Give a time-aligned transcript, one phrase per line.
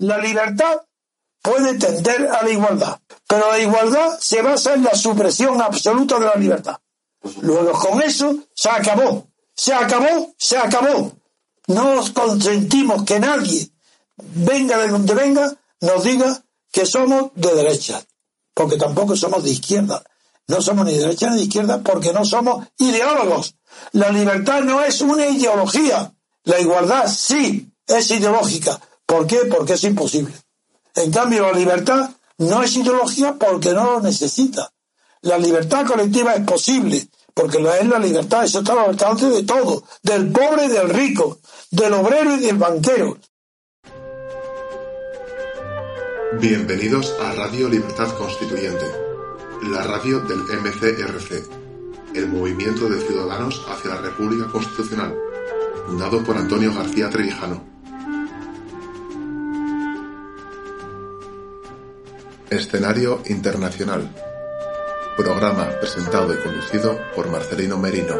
[0.00, 0.80] La libertad
[1.42, 6.24] puede tender a la igualdad, pero la igualdad se basa en la supresión absoluta de
[6.24, 6.78] la libertad.
[7.42, 11.12] Luego con eso se acabó, se acabó, se acabó.
[11.66, 13.70] No consentimos que nadie,
[14.16, 18.02] venga de donde venga, nos diga que somos de derecha,
[18.54, 20.02] porque tampoco somos de izquierda.
[20.46, 23.54] No somos ni de derecha ni de izquierda porque no somos ideólogos.
[23.92, 26.14] La libertad no es una ideología.
[26.44, 28.80] La igualdad sí es ideológica.
[29.10, 29.38] ¿Por qué?
[29.50, 30.32] Porque es imposible.
[30.94, 34.72] En cambio, la libertad no es ideología porque no lo necesita.
[35.22, 39.42] La libertad colectiva es posible, porque lo es la libertad, eso está al alcance de
[39.42, 41.40] todo, del pobre y del rico,
[41.72, 43.18] del obrero y del banquero.
[46.40, 48.86] Bienvenidos a Radio Libertad Constituyente,
[49.72, 51.50] la radio del MCRC,
[52.14, 55.16] el Movimiento de Ciudadanos hacia la República Constitucional,
[55.88, 57.79] fundado por Antonio García Trevijano.
[62.50, 64.12] Escenario Internacional.
[65.16, 68.16] Programa presentado y conducido por Marcelino Merino.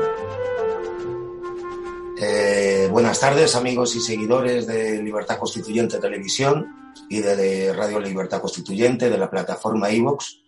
[2.16, 9.10] Eh, buenas tardes amigos y seguidores de Libertad Constituyente Televisión y de Radio Libertad Constituyente
[9.10, 10.42] de la plataforma iVox.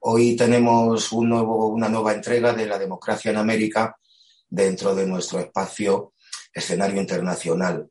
[0.00, 3.96] Hoy tenemos un nuevo, una nueva entrega de la democracia en América
[4.50, 6.12] dentro de nuestro espacio
[6.52, 7.88] escenario internacional.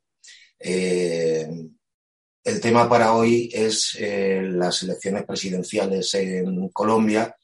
[0.60, 1.48] Eh,
[2.44, 7.36] el tema para hoy es eh, las elecciones presidenciales en Colombia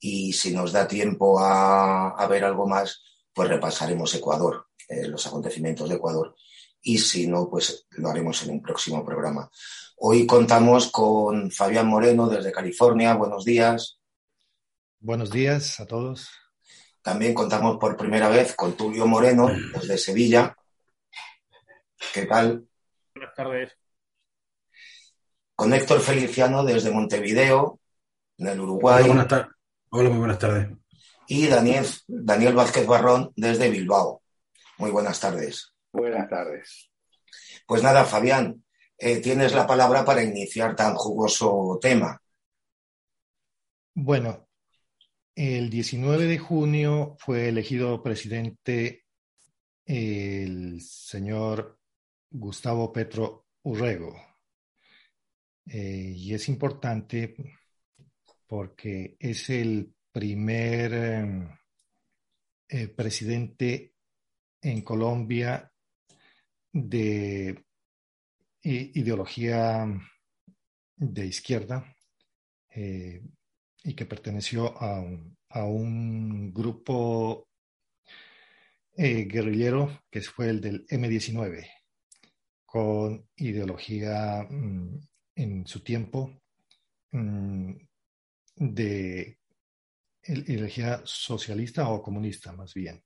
[0.00, 5.88] y si nos da tiempo a, ver algo más, pues repasaremos Ecuador, eh, los acontecimientos
[5.88, 6.34] de Ecuador.
[6.82, 9.50] Y si no, pues lo haremos en un próximo programa.
[9.96, 13.14] Hoy contamos con Fabián Moreno desde California.
[13.14, 13.98] Buenos días.
[15.00, 16.28] Buenos días a todos.
[17.00, 20.56] También contamos por primera vez con Tulio Moreno desde Sevilla.
[22.12, 22.68] ¿Qué tal?
[23.14, 23.85] Buenas tardes
[25.56, 27.80] con Héctor Feliciano desde Montevideo,
[28.36, 29.04] en el Uruguay.
[29.88, 30.68] Hola, muy buenas tardes.
[31.26, 34.22] Y Daniel, Daniel Vázquez Barrón desde Bilbao.
[34.78, 35.72] Muy buenas tardes.
[35.90, 36.90] Buenas tardes.
[37.66, 38.62] Pues nada, Fabián,
[38.98, 42.20] eh, tienes la palabra para iniciar tan jugoso tema.
[43.94, 44.46] Bueno,
[45.34, 49.04] el 19 de junio fue elegido presidente
[49.86, 51.78] el señor
[52.30, 54.25] Gustavo Petro Urrego.
[55.68, 57.34] Eh, y es importante
[58.46, 61.48] porque es el primer em,
[62.68, 63.94] eh, presidente
[64.62, 65.70] en Colombia
[66.72, 67.64] de
[68.62, 69.86] ideología
[70.96, 71.94] de izquierda
[72.70, 73.22] eh,
[73.84, 75.00] y que perteneció a
[75.64, 77.48] un, grupo
[78.94, 81.66] guerrillero que fue el del M19
[82.64, 84.98] con ideología mm,
[85.36, 86.42] en su tiempo
[87.12, 87.72] mm,
[88.56, 89.38] de
[90.24, 93.04] ideología socialista o comunista, más bien.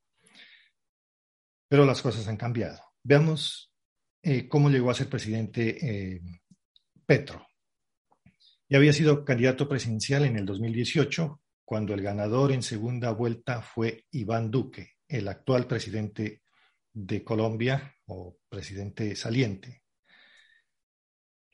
[1.69, 2.81] Pero las cosas han cambiado.
[3.03, 3.73] Veamos
[4.23, 6.21] eh, cómo llegó a ser presidente eh,
[7.05, 7.47] Petro.
[8.69, 14.05] Ya había sido candidato presidencial en el 2018, cuando el ganador en segunda vuelta fue
[14.13, 16.43] Iván Duque, el actual presidente
[16.93, 19.83] de Colombia o presidente saliente.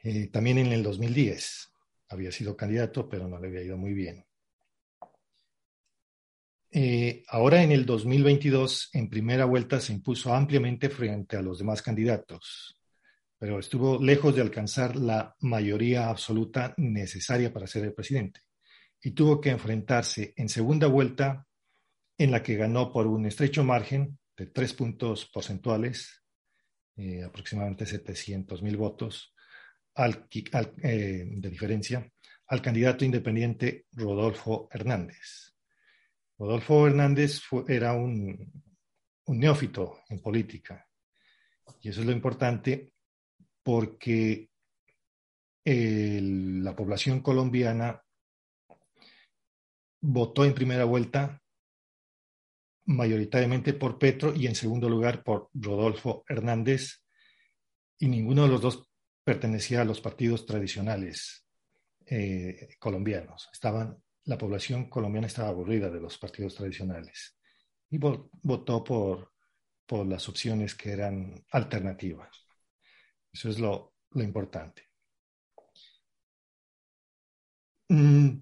[0.09, 1.73] Eh, también en el 2010
[2.11, 4.25] había sido candidato, pero no le había ido muy bien.
[6.71, 11.83] Eh, ahora en el 2022, en primera vuelta, se impuso ampliamente frente a los demás
[11.83, 12.81] candidatos,
[13.37, 18.43] pero estuvo lejos de alcanzar la mayoría absoluta necesaria para ser el presidente
[19.03, 21.49] y tuvo que enfrentarse en segunda vuelta,
[22.17, 26.23] en la que ganó por un estrecho margen de tres puntos porcentuales,
[26.95, 29.33] eh, aproximadamente 700 mil votos,
[29.97, 30.29] al,
[30.83, 32.11] eh, de diferencia
[32.49, 35.55] al candidato independiente Rodolfo Hernández.
[36.39, 38.53] Rodolfo Hernández era un,
[39.29, 40.87] neófito en política
[41.81, 42.93] y eso es lo importante
[43.65, 44.51] porque
[45.65, 48.01] la población colombiana
[50.01, 51.43] votó en primera vuelta
[52.85, 57.03] mayoritariamente por Petro y en segundo lugar por Rodolfo Hernández
[57.99, 58.89] y ninguno de los dos
[59.27, 61.45] pertenecía a los partidos tradicionales
[62.07, 63.51] eh, colombianos.
[64.23, 67.37] La población colombiana estaba aburrida de los partidos tradicionales
[67.91, 69.33] y votó por,
[69.85, 72.29] por las opciones que eran alternativas.
[73.33, 74.91] Eso es lo, importante.
[77.89, 78.39] Mm,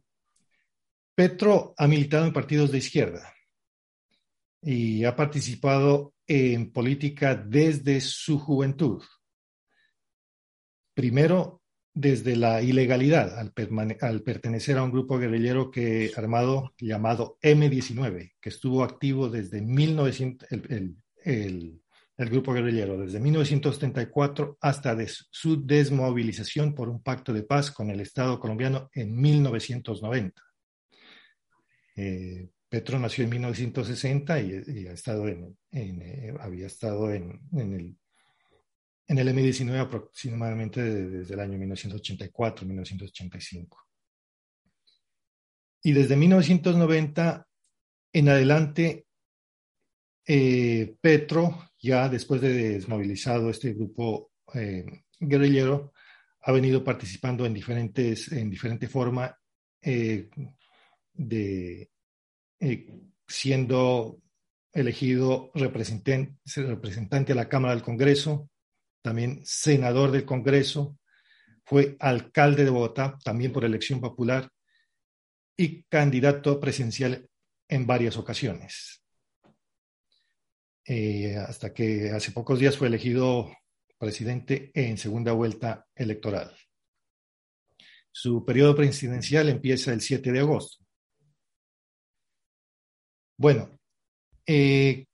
[1.14, 3.32] Petro ha militado en partidos de izquierda
[4.60, 9.02] y ha participado en política desde su juventud
[10.94, 11.60] primero
[11.94, 18.82] desde la ilegalidad al, pertenecer a un grupo guerrillero que, armado llamado M19, que estuvo
[18.82, 21.82] activo desde 1900, el, el, el,
[22.16, 24.96] el grupo guerrillero, desde 1934 hasta
[25.30, 30.42] su desmovilización por un pacto de paz con el Estado colombiano en 1990.
[31.96, 37.96] Eh, Petro nació en 1960 y, y ha estado en, eh, había estado en el
[39.06, 43.76] en el M19 aproximadamente desde el año 1984-1985.
[45.82, 47.46] Y desde 1990
[48.14, 49.06] en adelante,
[50.26, 54.86] eh, Petro, ya después de desmovilizado este grupo eh,
[55.18, 55.92] guerrillero,
[56.42, 59.36] ha venido participando en diferentes, en diferente forma
[59.82, 60.30] eh,
[61.12, 61.90] de
[63.26, 64.22] siendo
[64.72, 68.48] elegido representante, representante a la Cámara del Congreso,
[69.04, 70.98] también senador del Congreso,
[71.62, 74.50] fue alcalde de Bogotá, también por elección popular,
[75.58, 77.28] y candidato presidencial
[77.68, 79.02] en varias ocasiones.
[80.86, 83.54] Eh, hasta que hace pocos días fue elegido
[83.98, 86.56] presidente en segunda vuelta electoral.
[88.10, 90.82] Su periodo presidencial empieza el 7 de agosto.
[93.36, 93.78] Bueno,
[94.46, 95.06] eh,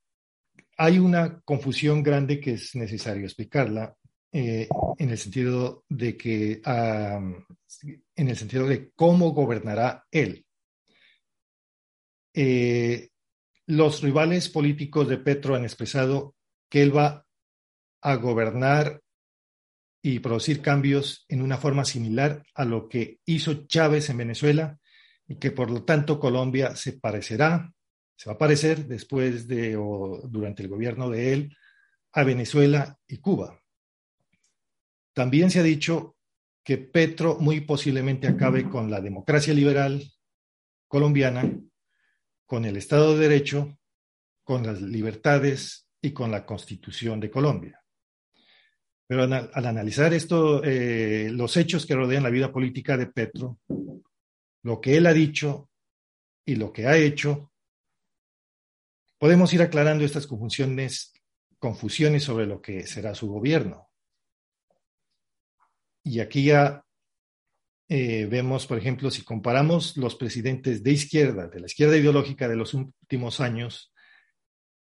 [0.82, 3.94] hay una confusión grande que es necesario explicarla
[4.32, 4.67] eh,
[4.97, 10.47] en el sentido de que, en el sentido de cómo gobernará él.
[12.32, 13.11] Eh,
[13.67, 16.35] los rivales políticos de Petro han expresado
[16.71, 17.26] que él va
[18.00, 19.03] a gobernar
[20.03, 24.79] y producir cambios en una forma similar a lo que hizo Chávez en Venezuela
[25.29, 27.71] y que por lo tanto Colombia se parecerá
[28.20, 31.56] se va a parecer después de o durante el gobierno de él
[32.12, 33.58] a Venezuela y Cuba.
[35.14, 36.19] También se ha dicho
[36.62, 40.05] que Petro muy posiblemente acabe con la democracia liberal
[40.87, 41.50] colombiana,
[42.44, 43.78] con el Estado de Derecho,
[44.44, 47.82] con las libertades y con la Constitución de Colombia.
[49.06, 53.61] Pero al, al analizar esto, eh, los hechos que rodean la vida política de Petro,
[54.62, 55.70] lo que él ha dicho
[56.44, 57.50] y lo que ha hecho,
[59.20, 61.12] podemos ir aclarando estas confusiones,
[61.58, 63.90] confusiones sobre lo que será su gobierno.
[66.02, 66.82] Y aquí ya
[67.87, 72.56] eh, vemos, por ejemplo, si comparamos los presidentes de izquierda, de la izquierda ideológica de
[72.56, 73.93] los últimos años,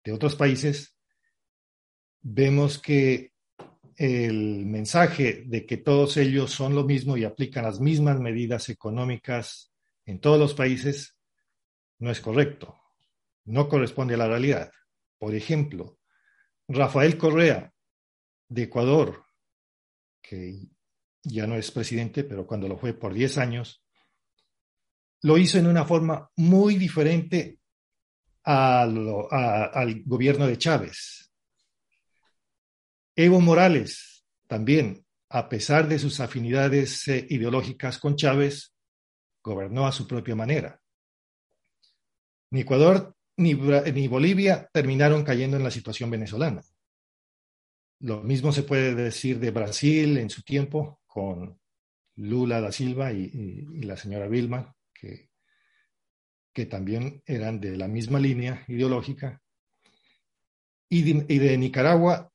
[0.05, 0.97] de otros países,
[2.21, 3.33] vemos que
[3.97, 9.73] el mensaje de que todos ellos son lo mismo y aplican las mismas medidas económicas
[10.07, 11.19] en todos los países
[11.99, 12.78] no es correcto
[13.49, 14.71] no corresponde a la realidad.
[15.19, 15.99] Por ejemplo,
[16.69, 17.73] Rafael Correa,
[18.49, 19.25] de Ecuador,
[20.23, 20.69] que
[21.23, 23.85] ya no es presidente, pero cuando lo fue por 10 años,
[25.23, 27.59] lo hizo en una forma muy diferente
[28.45, 31.31] al gobierno de Chávez.
[33.15, 38.75] Evo Morales, también, a pesar de sus afinidades eh, ideológicas con Chávez,
[39.43, 40.81] gobernó a su propia manera.
[42.51, 46.63] Ni Ecuador ni, ni Bolivia terminaron cayendo en la situación venezolana.
[48.01, 51.59] Lo mismo se puede decir de Brasil en su tiempo con
[52.17, 55.31] Lula da Silva y, la señora Vilma, que,
[56.53, 59.41] que, también eran de la misma línea ideológica,
[60.89, 62.33] y de, y de Nicaragua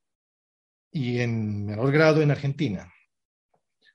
[0.90, 2.92] y en menor grado en Argentina.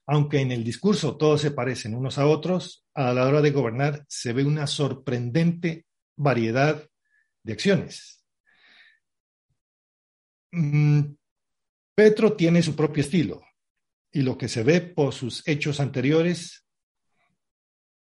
[0.05, 4.05] Aunque en el discurso todos se parecen unos a otros, a la hora de gobernar
[4.07, 5.85] se ve una sorprendente
[6.17, 6.88] variedad
[7.43, 8.25] de acciones.
[10.51, 11.01] Mm,
[11.95, 13.41] Petro tiene su propio estilo
[14.11, 16.65] y lo que se ve por sus hechos anteriores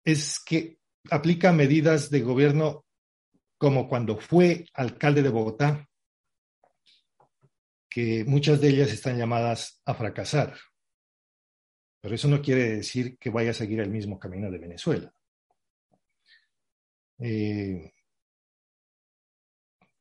[0.04, 0.78] es que
[1.10, 2.84] aplica medidas de gobierno
[3.58, 5.88] como cuando fue alcalde de Bogotá,
[7.88, 10.54] que muchas de ellas están llamadas a fracasar.
[12.00, 15.14] Pero eso no quiere decir que vaya a seguir el mismo camino de Venezuela.
[17.18, 17.93] Eh,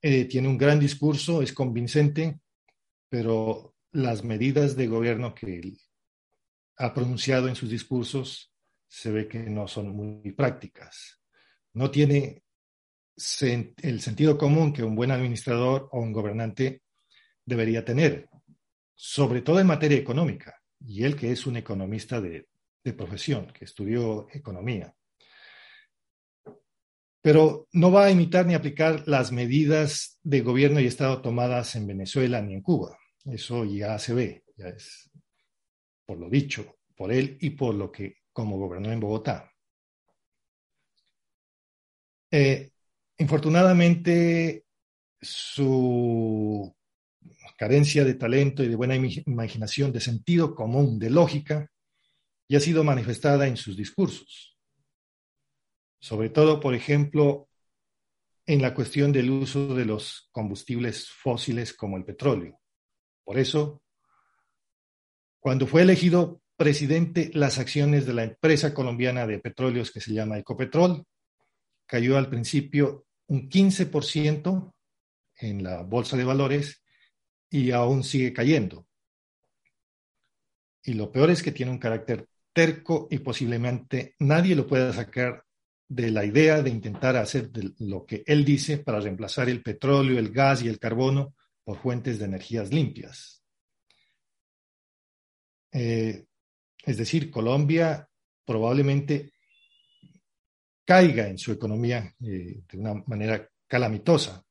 [0.05, 2.41] eh, tiene un gran discurso, es convincente,
[3.07, 5.79] pero las medidas de gobierno que él
[6.75, 8.51] ha pronunciado en sus discursos
[8.85, 11.21] se ve que no son muy prácticas.
[11.71, 12.43] No tiene
[13.15, 16.81] el sentido común que un buen administrador o un gobernante
[17.45, 18.27] debería tener,
[18.95, 22.45] sobre todo en materia económica, y él que es un economista de
[22.97, 24.93] profesión, que estudió economía
[27.23, 31.87] pero no va a imitar ni aplicar las medidas de gobierno y Estado tomadas en
[31.87, 32.97] Venezuela ni en Cuba.
[33.23, 35.09] Eso ya se ve, ya es
[36.05, 39.49] por lo dicho, por él y por lo que como gobernó en Bogotá.
[42.29, 42.71] Eh,
[43.19, 44.65] infortunadamente,
[45.21, 46.75] su
[47.57, 51.71] carencia de talento y de buena imaginación, de sentido común, de lógica,
[52.49, 54.52] ya ha sido manifestada en sus discursos.
[56.03, 57.47] Sobre todo, por ejemplo,
[58.45, 62.59] en la cuestión del uso de los combustibles fósiles como el petróleo.
[63.23, 63.81] Por eso,
[65.39, 70.37] cuando fue elegido presidente, las acciones de la empresa colombiana de petróleos que se llama
[70.37, 71.05] Ecopetrol
[71.85, 74.73] cayó al principio un 15%
[75.37, 76.83] en la bolsa de valores
[77.49, 78.85] y aún sigue cayendo.
[80.83, 85.45] Y lo peor es que tiene un carácter terco y posiblemente nadie lo pueda sacar
[85.87, 90.31] de la idea de intentar hacer lo que él dice para reemplazar el petróleo, el
[90.31, 93.43] gas y el carbono por fuentes de energías limpias.
[95.71, 96.25] Eh,
[96.85, 98.07] es decir, Colombia
[98.45, 99.33] probablemente
[100.85, 104.43] caiga en su economía eh, de una manera calamitosa,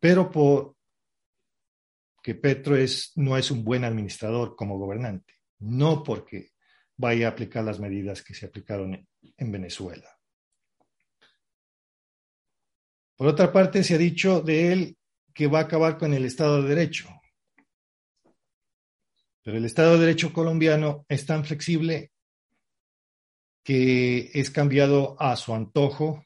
[0.00, 0.74] pero por
[2.22, 6.52] que Petro es, no es un buen administrador como gobernante, no porque
[6.96, 10.08] vaya a aplicar las medidas que se aplicaron en Venezuela.
[13.16, 14.96] Por otra parte, se ha dicho de él
[15.32, 17.08] que va a acabar con el Estado de Derecho.
[19.42, 22.12] Pero el Estado de Derecho colombiano es tan flexible
[23.62, 26.24] que es cambiado a su antojo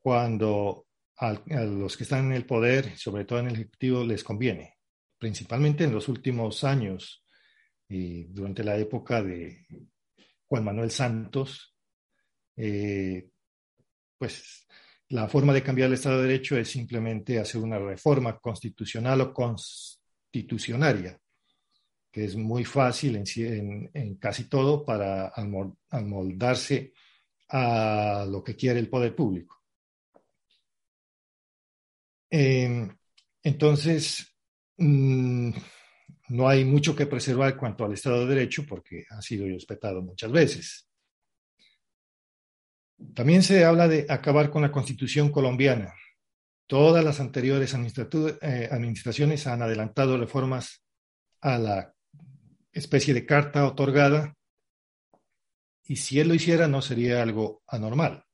[0.00, 1.32] cuando a,
[1.64, 4.78] los que están en el poder, sobre todo en el Ejecutivo, les conviene,
[5.18, 7.24] principalmente en los últimos años,
[7.88, 9.66] y durante la época de
[10.46, 11.71] Juan Manuel Santos,
[12.64, 13.28] eh,
[14.16, 14.68] pues
[15.08, 19.34] la forma de cambiar el Estado de Derecho es simplemente hacer una reforma constitucional o
[19.34, 21.18] constitucionaria,
[22.12, 25.32] que es muy fácil en, casi todo para
[25.90, 26.92] amoldarse
[27.48, 29.60] a lo que quiere el poder público.
[32.30, 32.88] Em,
[33.42, 34.24] entonces,
[34.76, 35.50] mm,
[36.28, 40.30] no hay mucho que preservar cuanto al Estado de Derecho porque ha sido respetado muchas
[40.30, 40.91] veces.
[43.14, 45.94] También se habla de acabar con la constitución colombiana.
[46.66, 50.82] Todas las anteriores eh, administraciones han adelantado reformas
[51.40, 51.94] a la
[52.72, 54.34] especie de carta otorgada
[55.84, 58.24] y si él lo hiciera no sería algo anormal.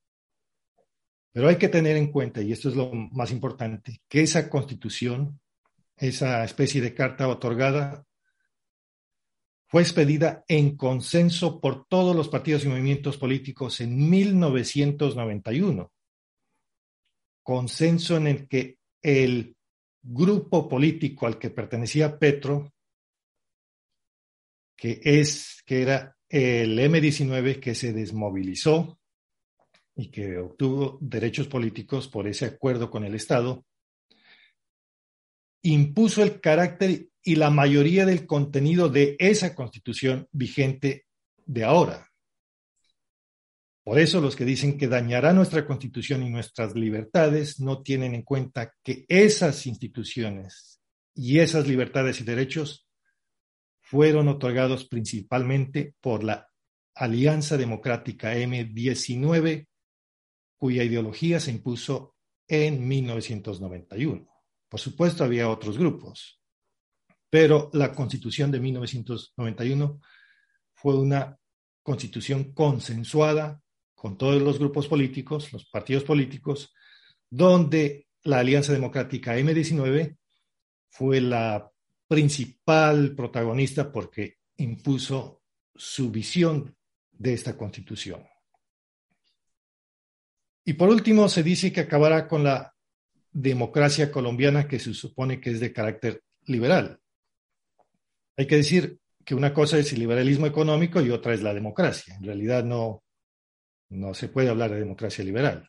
[1.33, 5.41] Pero hay que tener en cuenta, y esto es lo más importante, que esa constitución,
[5.97, 8.05] esa especie de carta otorgada,
[9.69, 15.93] fue expedida en consenso por todos los partidos y movimientos políticos en 1991.
[17.43, 19.55] Consenso en el que el
[20.03, 22.73] grupo político al que pertenecía Petro,
[24.75, 28.99] que es que era el M19 que se desmovilizó
[29.95, 33.67] y que obtuvo derechos políticos por ese acuerdo con el Estado,
[35.63, 41.05] impuso el carácter y la mayoría del contenido de esa constitución vigente
[41.45, 42.09] de ahora.
[43.85, 48.23] Por eso los que dicen que dañará nuestra constitución y nuestras libertades no tienen en
[48.23, 50.81] cuenta que esas instituciones
[51.15, 52.89] y esas libertades y derechos
[53.83, 56.49] fueron otorgados principalmente por la
[56.95, 59.67] Alianza Democrática M19,
[60.57, 62.17] cuya ideología se impuso
[62.47, 64.27] en 1991.
[64.71, 66.38] Por supuesto, había otros grupos,
[67.31, 70.01] pero la constitución de 1991
[70.75, 71.37] fue una
[71.83, 73.61] constitución consensuada
[73.95, 76.75] con todos los grupos políticos, los partidos políticos,
[77.29, 80.17] donde la Alianza Democrática M19
[80.89, 81.71] fue la
[82.07, 85.43] principal protagonista porque impuso
[85.75, 86.77] su visión
[87.11, 88.25] de esta constitución.
[90.65, 92.75] Y por último, se dice que acabará con la
[93.33, 97.01] democracia colombiana que se supone que es de carácter liberal.
[98.39, 102.17] Hay que decir que una cosa es el liberalismo económico y otra es la democracia.
[102.17, 103.05] En realidad no,
[103.91, 105.69] no se puede hablar de democracia liberal.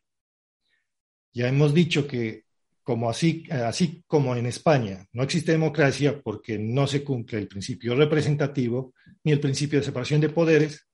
[1.34, 2.46] Ya hemos dicho que
[2.84, 7.94] como así, así como en España no existe democracia porque no se cumple el principio
[7.96, 10.88] representativo ni el principio de separación de poderes,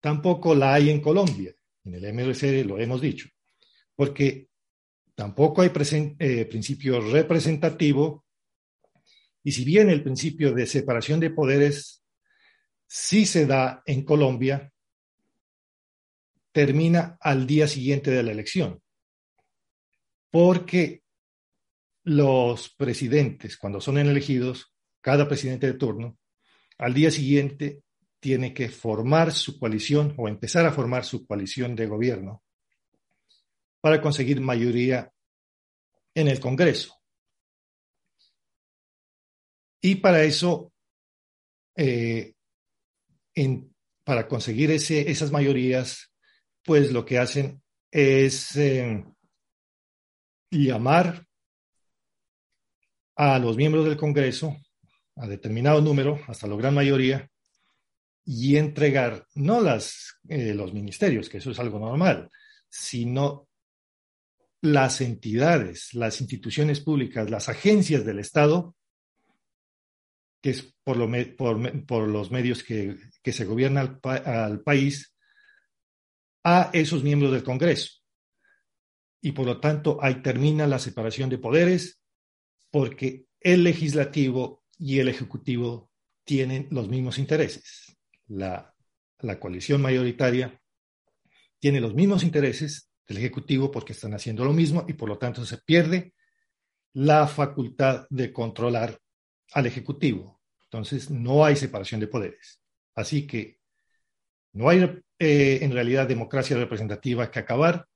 [0.00, 1.54] tampoco la hay en Colombia.
[1.84, 3.28] En el MRC lo hemos dicho.
[3.94, 4.48] Porque
[5.16, 5.70] Tampoco hay
[6.18, 8.25] eh, principio representativo
[9.46, 12.02] y si bien el principio de separación de poderes
[12.84, 14.72] sí se da en Colombia,
[16.50, 18.82] termina al día siguiente de la elección.
[20.32, 21.04] Porque
[22.02, 26.18] los presidentes, cuando son elegidos, cada presidente de turno,
[26.78, 27.84] al día siguiente
[28.18, 32.42] tiene que formar su coalición o empezar a formar su coalición de gobierno
[33.80, 35.12] para conseguir mayoría
[36.16, 36.95] en el Congreso.
[39.86, 40.72] Y para eso,
[41.76, 42.34] eh,
[44.02, 46.12] para conseguir ese, esas mayorías,
[46.64, 47.62] pues lo que hacen
[47.92, 49.04] es eh,
[50.50, 51.24] llamar
[53.14, 54.56] a los miembros del Congreso,
[55.14, 57.30] a determinado número, hasta la gran mayoría,
[58.24, 62.28] y entregar no las, eh, los ministerios, que eso es algo normal,
[62.68, 63.46] sino
[64.62, 68.75] las entidades, las instituciones públicas, las agencias del Estado,
[70.40, 75.14] que es por, lo por, por los medios que, que se gobierna al, al país,
[76.44, 77.90] a esos miembros del Congreso.
[79.20, 82.00] Y por lo tanto, ahí termina la separación de poderes,
[82.70, 85.90] porque el legislativo y el ejecutivo
[86.24, 87.96] tienen los mismos intereses.
[88.28, 88.74] La,
[89.20, 90.60] la coalición mayoritaria
[91.58, 95.44] tiene los mismos intereses del Ejecutivo porque están haciendo lo mismo y por lo tanto
[95.44, 96.14] se pierde
[96.92, 98.98] la facultad de controlar
[99.52, 100.40] al Ejecutivo.
[100.64, 102.60] Entonces no hay separación de poderes.
[102.94, 103.60] Así que
[104.52, 104.82] no hay
[105.18, 107.86] eh, en realidad democracia representativa que acabar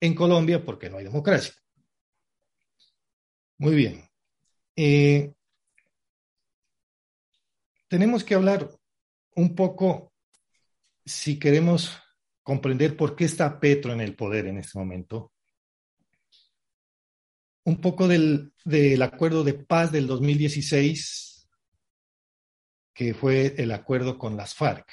[0.00, 1.54] en Colombia porque no hay democracia.
[3.58, 4.08] Muy bien.
[4.76, 5.32] Eh,
[7.88, 8.68] tenemos que hablar
[9.34, 10.12] un poco,
[11.04, 11.96] si queremos
[12.42, 15.32] comprender por qué está Petro en el poder en este momento,
[17.66, 18.52] un poco del,
[19.02, 21.48] acuerdo de paz del 2016,
[22.94, 24.88] que fue el acuerdo con las FARC.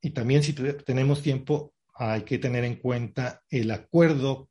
[0.00, 4.48] Y también si tenemos tiempo, hay que tener en cuenta el acuerdo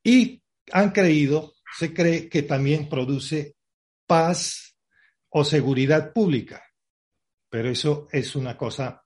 [0.03, 3.57] Y han creído, se cree que también produce
[4.07, 4.77] paz
[5.29, 6.65] o seguridad pública.
[7.49, 9.04] Pero eso es una cosa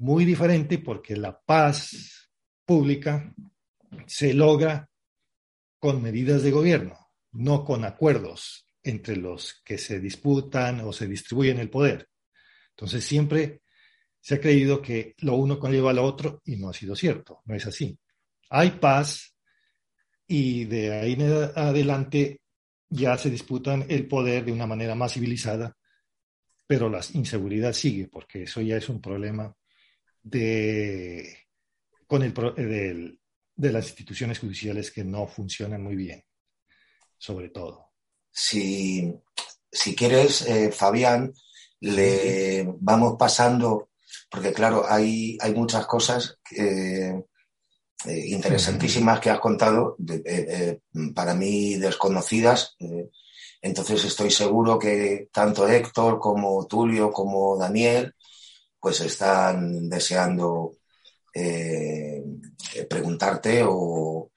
[0.00, 2.30] muy diferente porque la paz
[2.64, 3.34] pública
[4.06, 4.88] se logra
[5.78, 11.58] con medidas de gobierno, no con acuerdos entre los que se disputan o se distribuyen
[11.58, 12.08] el poder.
[12.70, 13.60] Entonces siempre
[14.18, 17.42] se ha creído que lo uno conlleva a lo otro y no ha sido cierto,
[17.44, 17.98] no es así.
[18.48, 19.36] Hay paz
[20.26, 21.18] y de ahí
[21.56, 22.40] adelante
[22.88, 25.76] ya se disputan el poder de una manera más civilizada,
[26.66, 29.54] pero la inseguridad sigue porque eso ya es un problema
[30.22, 31.36] de,
[32.06, 33.18] con el,
[33.54, 36.24] de las instituciones judiciales que no funcionan muy bien,
[37.18, 37.92] sobre todo.
[38.30, 39.12] Si,
[39.70, 41.32] si quieres, eh, Fabián,
[41.80, 43.90] le vamos pasando
[44.30, 47.22] porque claro, hay, hay muchas cosas eh,
[48.06, 50.78] interesantísimas que has contado, eh,
[51.14, 52.76] para mí desconocidas.
[52.78, 53.10] Eh,
[53.60, 58.14] entonces estoy seguro que tanto Héctor como Tulio como Daniel
[58.80, 60.76] pues están deseando
[62.88, 64.30] preguntarte o,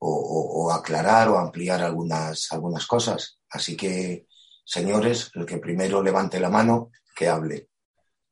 [0.00, 3.38] o, aclarar o ampliar algunas, algunas cosas.
[3.50, 4.26] Así que,
[4.64, 7.68] señores, el que primero levante la mano, que hable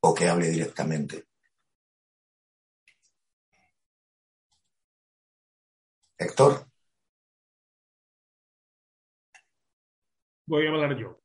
[0.01, 1.27] o que hable directamente.
[6.19, 6.69] Héctor.
[10.49, 11.21] voy a hablar yo.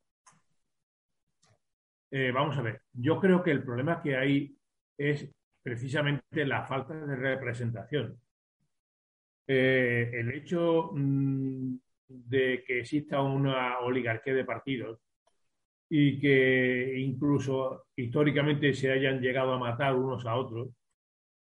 [2.10, 4.56] Eh, vamos a ver, yo creo que el problema que hay
[4.96, 5.28] es
[5.62, 8.18] precisamente la falta de representación.
[9.46, 11.76] Eh, el hecho mm,
[12.08, 15.00] de que exista una oligarquía de partidos
[15.88, 20.70] y que incluso históricamente se hayan llegado a matar unos a otros,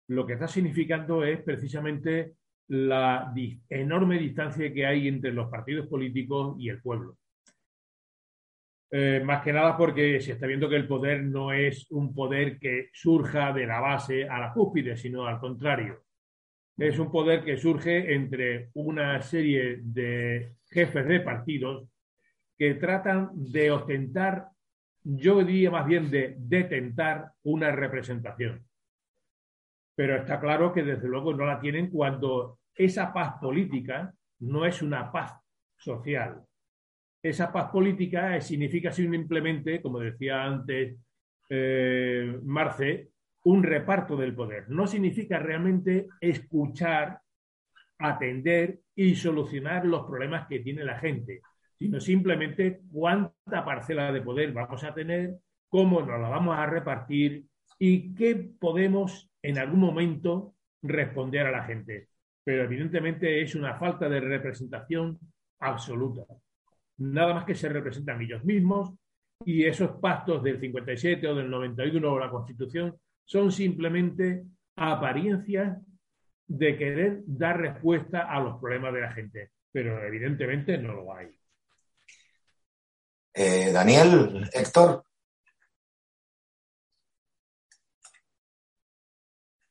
[0.07, 2.35] lo que está significando es precisamente
[2.67, 3.33] la
[3.69, 7.17] enorme distancia que hay entre los partidos políticos y el pueblo.
[8.95, 12.59] Eh, más que nada porque se está viendo que el poder no es un poder
[12.59, 16.03] que surja de la base a la cúspide, sino al contrario.
[16.77, 21.89] Es un poder que surge entre una serie de jefes de partidos
[22.55, 24.49] que tratan de ostentar,
[25.01, 28.63] yo diría más bien de detentar una representación.
[29.95, 34.83] Pero está claro que desde luego no la tienen cuando esa paz política no es
[34.83, 35.33] una paz
[35.77, 36.43] social,
[37.23, 40.97] esa paz política significa simplemente, como decía antes
[41.49, 43.11] eh, Marce,
[43.45, 44.69] un reparto del poder.
[44.69, 47.21] No significa realmente escuchar,
[47.97, 51.41] atender y solucionar los problemas que tiene la gente,
[51.79, 55.37] sino simplemente cuánta parcela de poder vamos a tener,
[55.69, 57.45] cómo nos la vamos a repartir
[57.79, 62.09] y qué podemos en algún momento responder a la gente.
[62.43, 65.17] Pero evidentemente es una falta de representación
[65.59, 66.25] absoluta
[66.97, 68.93] nada más que se representan ellos mismos
[69.45, 75.77] y esos pactos del 57 o del 91 o la Constitución son simplemente apariencias
[76.47, 81.27] de querer dar respuesta a los problemas de la gente, pero evidentemente no lo hay.
[83.33, 85.03] Eh, Daniel, Héctor.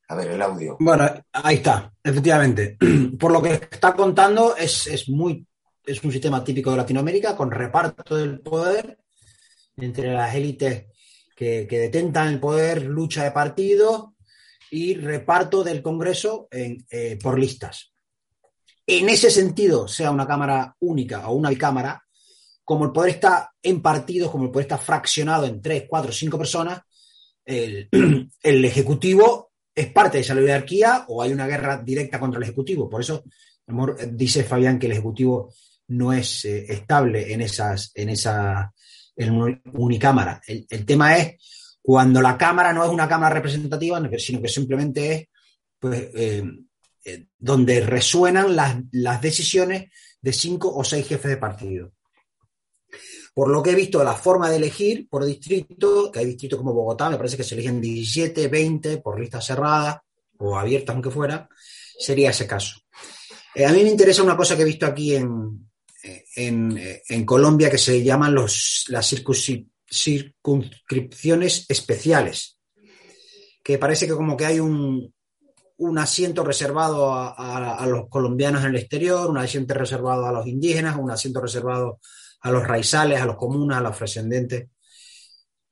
[0.08, 0.76] A ver, el audio.
[0.80, 2.76] Bueno, ahí está, efectivamente.
[3.18, 5.46] Por lo que está contando, es, es muy
[5.84, 8.98] es un sistema típico de Latinoamérica con reparto del poder
[9.76, 10.86] entre las élites
[11.34, 14.14] que, detentan el poder, lucha de partido
[14.70, 17.92] y reparto del Congreso eh, por listas.
[18.86, 22.02] En ese sentido, sea una Cámara única o una bicámara,
[22.64, 26.38] como el poder está en partidos, como el poder está fraccionado en tres, cuatro, cinco
[26.38, 26.80] personas,
[27.44, 27.88] el,
[28.42, 32.88] el Ejecutivo es parte de esa oligarquía o hay una guerra directa contra el Ejecutivo.
[32.88, 33.24] Por eso
[34.10, 35.52] dice Fabián que el Ejecutivo
[35.88, 38.72] no es eh, estable en esas, en esa
[39.74, 40.40] unicámara.
[40.46, 41.36] El, tema es
[41.82, 45.28] cuando la Cámara no es una Cámara representativa, sino que simplemente es
[45.78, 46.42] pues, eh,
[47.04, 49.90] eh, donde resuenan las, las, decisiones
[50.20, 51.92] de cinco o seis jefes de partido.
[53.34, 56.74] Por lo que he visto, la forma de elegir por distrito, que hay distritos como
[56.74, 60.02] Bogotá, me parece que se eligen 17, 20 por lista cerrada
[60.38, 61.48] o abierta, aunque fuera,
[61.98, 62.80] sería ese caso.
[63.64, 65.71] a mí me interesa una cosa que he visto aquí en,
[66.02, 72.58] en, Colombia que se llaman los, las circunscripciones especiales,
[73.62, 75.12] que parece que como que hay un,
[75.82, 80.96] un asiento reservado a, los colombianos en el exterior, un asiento reservado a los indígenas,
[80.96, 82.00] un asiento reservado
[82.40, 84.68] a los raizales, a los comunas, a los afrodescendientes.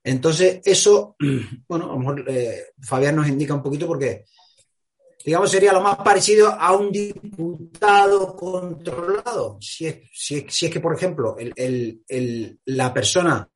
[0.03, 1.17] Entonces, eso,
[1.69, 4.25] bueno, a lo mejor eh, Fabián nos indica un poquito porque
[5.25, 9.59] digamos, sería lo más parecido a un diputado controlado.
[9.61, 11.37] Si es, si es, que, por ejemplo,
[12.67, 13.49] la persona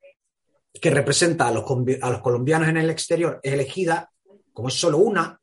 [0.79, 1.63] que representa a los,
[2.01, 4.11] a los colombianos en el exterior es elegida,
[4.53, 5.39] como es solo una,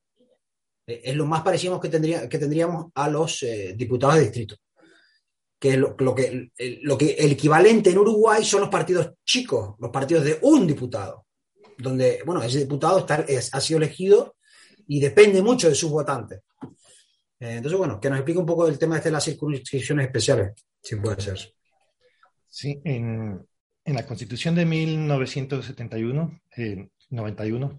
[0.87, 4.57] eh, es lo más parecido que, tendría, que tendríamos a los eh, diputados de distrito.
[5.59, 6.51] Que, lo, que,
[6.83, 11.27] lo que el equivalente en Uruguay son los partidos chicos, los partidos de un diputado,
[11.79, 14.35] donde, bueno, ese diputado está, ha sido elegido
[14.93, 16.43] y depende mucho de sus votantes.
[17.41, 20.53] Eh, entonces, bueno, que nos explique un poco el tema de las circunscripciones especiales,
[20.83, 21.39] si puede ser.
[22.47, 23.43] Sí, en,
[23.87, 26.41] la Constitución de 1971,
[27.09, 27.79] 91,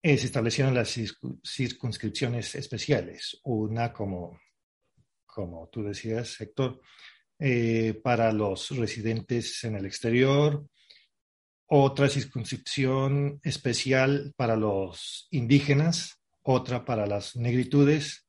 [0.00, 0.96] eh, se establecieron las
[1.44, 4.38] circunscripciones especiales, una como,
[5.26, 6.80] como tú decías, Héctor,
[7.36, 10.68] eh, para los residentes en el exterior,
[11.72, 18.26] otra circunscripción especial para los indígenas, otra para las negritudes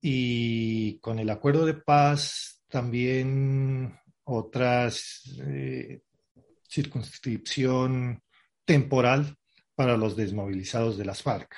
[0.00, 4.88] y con el acuerdo de paz también otra
[5.40, 6.00] eh,
[6.66, 8.22] circunscripción
[8.64, 9.36] temporal
[9.74, 11.54] para los desmovilizados de las FARC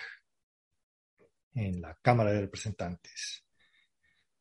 [1.55, 3.45] en la Cámara de Representantes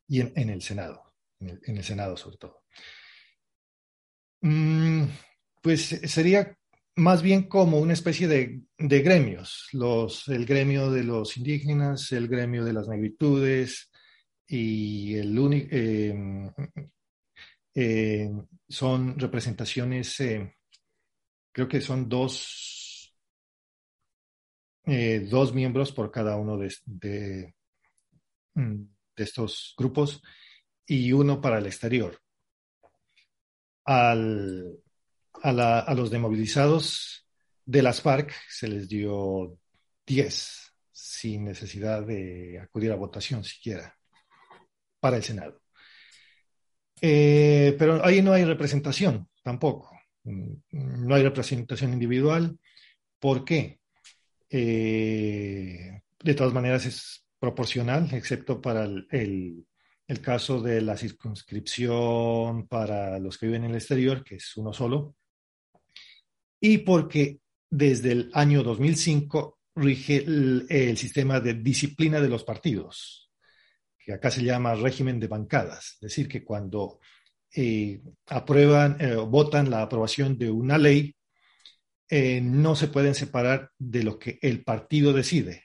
[0.08, 2.64] y en, el Senado, en el, Senado sobre todo.
[4.40, 5.04] Mm,
[5.60, 6.56] pues sería
[6.96, 12.64] más bien como una especie de, gremios, los, el gremio de los indígenas, el gremio
[12.64, 13.90] de las negritudes
[14.46, 15.38] y el,
[15.70, 16.52] eh,
[17.74, 18.30] eh,
[18.68, 20.56] son representaciones, eh,
[21.52, 23.14] creo que son dos,
[24.84, 27.54] eh, dos miembros por cada uno de, de,
[28.54, 28.82] mm,
[29.16, 30.20] de, estos grupos
[30.86, 32.18] y uno para el exterior.
[33.84, 34.78] Al,
[35.42, 37.26] a, los demovilizados
[37.64, 39.58] de las FARC se les dio
[40.06, 43.96] 10 sin necesidad de acudir a votación siquiera
[44.98, 45.60] para el Senado.
[47.00, 49.90] Eh, pero ahí no hay representación tampoco.
[50.24, 52.58] No hay representación individual.
[53.18, 53.80] ¿Por qué?
[54.50, 59.66] Eh, de todas maneras es proporcional, excepto para el,
[60.22, 65.14] caso de la circunscripción para los que viven en el exterior, que es uno solo,
[66.60, 73.30] y porque desde el año 2005 rige el, sistema de disciplina de los partidos
[73.98, 77.00] que acá se llama régimen de bancadas, es decir, que cuando
[77.54, 81.14] eh, aprueban eh, votan la aprobación de una ley,
[82.08, 85.64] eh, no se pueden separar de lo que el partido decide.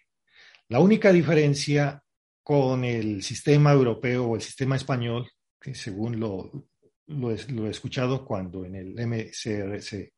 [0.68, 2.04] La única diferencia
[2.44, 5.28] con el sistema europeo o el sistema español,
[5.60, 6.70] que según lo,
[7.08, 10.14] lo, lo he escuchado cuando en el MCR se,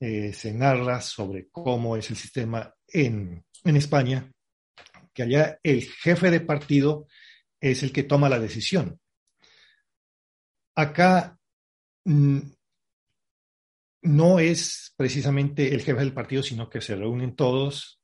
[0.00, 4.32] eh, se narra sobre cómo es el sistema en, en España,
[5.12, 7.06] que allá el jefe de partido
[7.60, 8.98] es el que toma la decisión.
[10.74, 11.38] Acá
[12.06, 12.40] mm,
[14.02, 18.00] no es precisamente el jefe del partido, sino que se reúnen todos,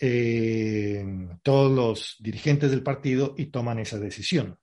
[0.00, 1.04] eh,
[1.42, 4.58] todos los dirigentes del partido y toman esa decisión.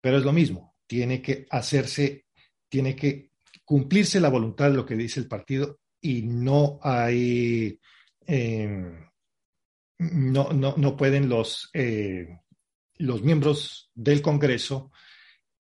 [0.00, 2.26] Pero es lo mismo, tiene que hacerse,
[2.68, 3.33] tiene que
[3.64, 7.78] cumplirse la voluntad de lo que dice el partido y no hay,
[8.26, 8.92] eh,
[9.98, 12.40] no, no, no, pueden los, eh,
[12.96, 14.90] los miembros del Congreso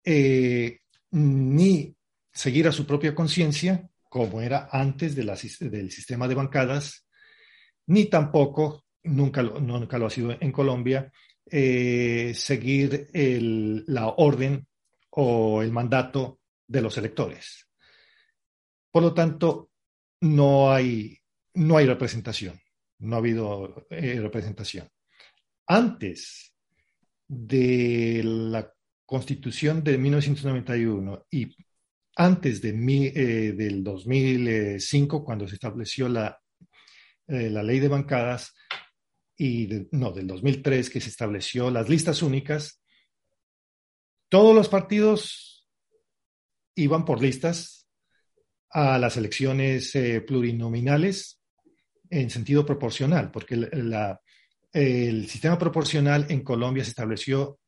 [0.04, 0.80] eh,
[1.12, 1.96] ni
[2.32, 7.06] seguir a su propia conciencia, como era antes de la, del sistema de bancadas,
[7.86, 11.12] ni tampoco, nunca, nunca lo ha sido en Colombia,
[11.50, 14.66] eh, seguir el, la orden
[15.10, 17.63] o el mandato de los electores.
[18.94, 19.72] Por lo tanto,
[20.20, 21.18] no hay,
[21.54, 22.60] no hay representación,
[23.00, 24.88] no ha habido eh, representación.
[25.66, 26.54] Antes
[27.26, 28.72] de la
[29.04, 31.56] Constitución de 1991 y
[32.14, 36.40] antes de eh, del 2005, cuando se estableció la,
[37.26, 38.54] eh, la ley de bancadas,
[39.36, 42.80] y no, del 2003, que se estableció las listas únicas,
[44.28, 45.68] todos los partidos
[46.76, 47.83] iban por listas
[48.74, 51.40] a las elecciones eh, plurinominales
[52.10, 53.54] en sentido proporcional, porque
[54.72, 57.60] el sistema proporcional en Colombia se estableció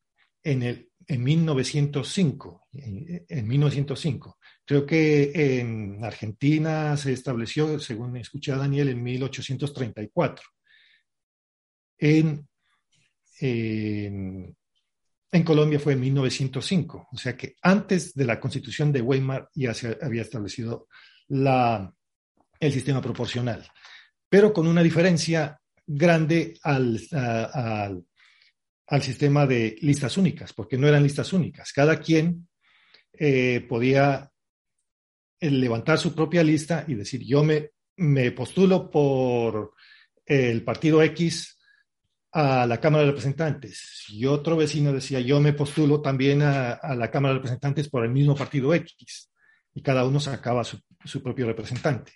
[0.43, 4.37] en, el, en 1905, en, 1905.
[4.65, 10.45] Creo que en Argentina se estableció, según escuché a Daniel, en 1834.
[11.99, 12.47] En,
[13.39, 14.55] en,
[15.31, 19.73] en, Colombia fue en 1905, o sea que antes de la constitución de Weimar ya
[19.73, 20.87] se había establecido
[21.29, 23.67] el sistema proporcional,
[24.29, 26.99] pero con una diferencia grande al,
[29.01, 31.71] sistema de listas únicas, porque no eran listas únicas.
[31.73, 32.47] Cada quien
[33.13, 34.31] eh, podía
[35.39, 39.73] eh, levantar su propia lista y decir, yo me postulo por
[40.25, 41.56] el partido X
[42.31, 44.05] a la Cámara de Representantes.
[44.09, 48.11] Y otro vecino decía, yo me postulo también a, la Cámara de Representantes por el
[48.11, 49.31] mismo partido X.
[49.73, 52.13] Y cada uno sacaba su, su propio representante.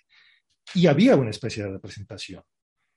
[0.74, 2.42] Y había una especie de representación.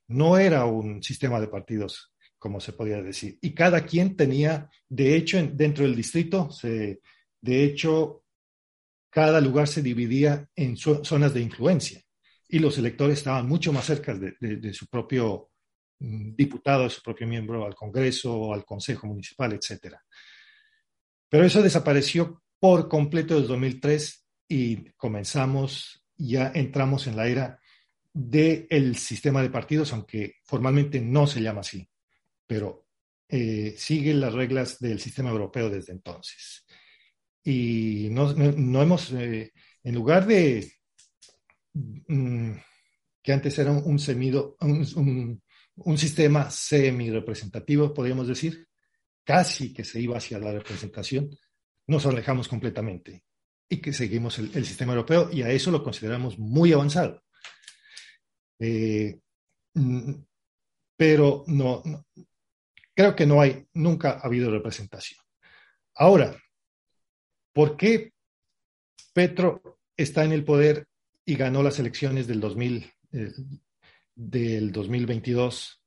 [0.08, 3.38] No era un sistema de partidos, como se podía decir.
[3.42, 7.02] Y cada quien tenía, de hecho, dentro del distrito, se,
[7.42, 8.24] de hecho,
[9.10, 12.06] cada lugar se dividía en zonas de influencia
[12.50, 15.50] y los electores estaban mucho más cerca de, de, su propio
[16.00, 19.96] diputado, de su propio miembro al Congreso, al Consejo Municipal, etc.
[21.30, 27.60] Pero eso desapareció por completo desde 2003 y comenzamos, ya entramos en la era
[28.14, 31.88] del sistema de partidos, aunque formalmente no se llama así,
[32.48, 32.86] pero
[33.28, 36.66] eh, sigue las reglas del sistema europeo desde entonces.
[37.44, 39.52] Y no, no, hemos, eh,
[39.84, 40.72] en lugar de
[41.74, 42.52] mm,
[43.22, 45.44] que antes era un, semido, un, un,
[45.78, 48.68] un sistema semi-representativo, podríamos decir,
[49.24, 51.30] casi que se iba hacia la representación,
[51.88, 53.24] nos alejamos completamente
[53.68, 57.24] y que seguimos el, sistema europeo y a eso lo consideramos muy avanzado.
[58.60, 59.20] Eh,
[59.74, 60.14] mm,
[60.96, 61.84] pero no,
[62.94, 65.20] creo que no hay, nunca ha habido representación.
[65.96, 66.42] Ahora,
[67.54, 68.14] ¿por qué
[69.14, 70.88] Petro está en el poder
[71.26, 73.32] y ganó las elecciones del, 2000, eh,
[74.16, 75.84] del 2022.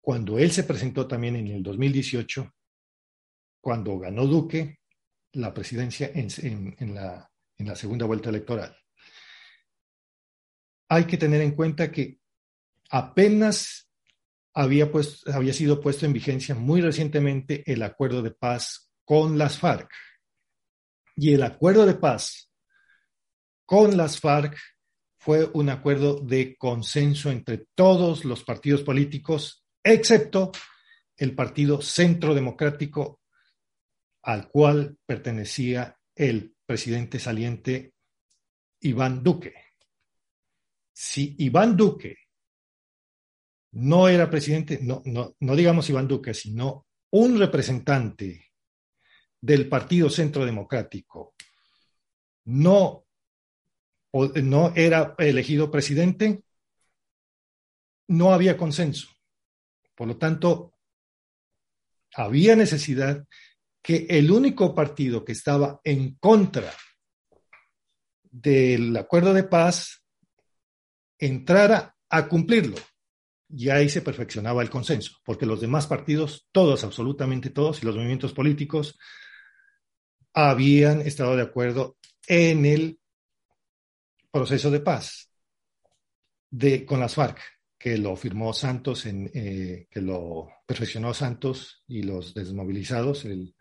[0.00, 2.52] Cuando él se presentó también en el 2018,
[3.60, 4.80] cuando ganó Duque
[5.32, 8.76] la presidencia en, la, en la segunda vuelta electoral.
[10.88, 12.18] Hay que tener en cuenta que
[12.90, 13.90] apenas
[14.54, 19.58] había, pues, había sido puesto en vigencia muy recientemente el acuerdo de paz con las
[19.58, 19.90] FARC.
[21.16, 22.50] Y el acuerdo de paz
[23.66, 24.56] con las FARC
[25.18, 30.52] fue un acuerdo de consenso entre todos los partidos políticos, excepto
[31.16, 33.20] el Partido Centro Democrático
[34.22, 37.94] al cual pertenecía el presidente saliente
[38.80, 39.54] Iván Duque.
[40.92, 42.16] Si Iván Duque
[43.72, 48.52] no era presidente, no, no, no digamos Iván Duque, sino un representante
[49.40, 51.34] del Partido Centro Democrático
[52.48, 53.04] no,
[54.12, 56.42] no era elegido presidente,
[58.08, 59.08] no había consenso.
[59.94, 60.74] Por lo tanto,
[62.14, 63.26] había necesidad
[63.82, 66.72] que el único partido que estaba en contra
[68.22, 70.04] del acuerdo de paz
[71.18, 72.76] entrara a cumplirlo.
[73.50, 77.96] Y ahí se perfeccionaba el consenso, porque los demás partidos, todos, absolutamente todos, y los
[77.96, 78.98] movimientos políticos
[80.34, 83.00] habían estado de acuerdo en el
[84.30, 85.30] proceso de paz
[86.50, 87.40] de, con las FARC,
[87.78, 93.54] que lo firmó Santos, en, eh, que lo perfeccionó Santos y los desmovilizados el,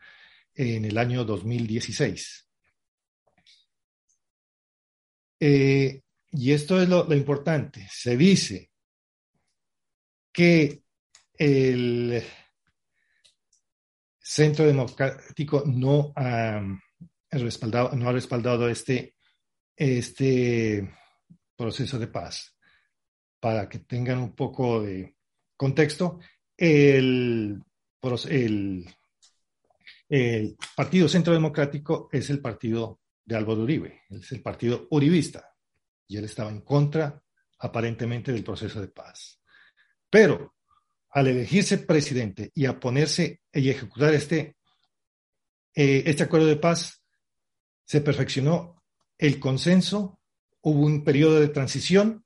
[0.55, 2.49] en el año 2016.
[5.39, 6.01] Eh,
[6.31, 7.87] y esto es lo, lo, importante.
[7.91, 8.71] Se dice
[10.31, 10.81] que
[11.33, 12.23] el
[14.19, 16.61] Centro Democrático no ha
[17.31, 19.16] respaldado, no ha respaldado este,
[19.77, 20.91] este
[21.55, 22.55] proceso de paz.
[23.39, 25.15] Para que tengan un poco de
[25.55, 26.19] contexto,
[26.57, 27.63] el,
[30.09, 35.53] el Partido Centro Democrático es el partido de Álvaro Uribe, es el partido uribista,
[36.07, 37.21] y él estaba en contra
[37.59, 39.39] aparentemente del proceso de paz.
[40.09, 40.55] Pero
[41.11, 44.57] al elegirse presidente y a ponerse y ejecutar este,
[45.75, 47.03] eh, este acuerdo de paz,
[47.85, 48.76] se perfeccionó
[49.17, 50.19] el consenso,
[50.61, 52.25] hubo un periodo de transición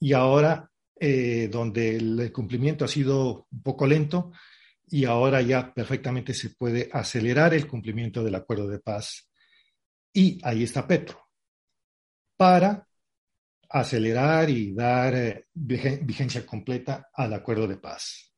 [0.00, 4.32] y ahora, eh, donde el cumplimiento ha sido un poco lento,
[4.90, 9.28] y ahora ya perfectamente se puede acelerar el cumplimiento del acuerdo de paz.
[10.12, 11.28] Y ahí está Petro,
[12.36, 12.86] para
[13.68, 18.32] acelerar y dar eh, vigencia completa al acuerdo de paz.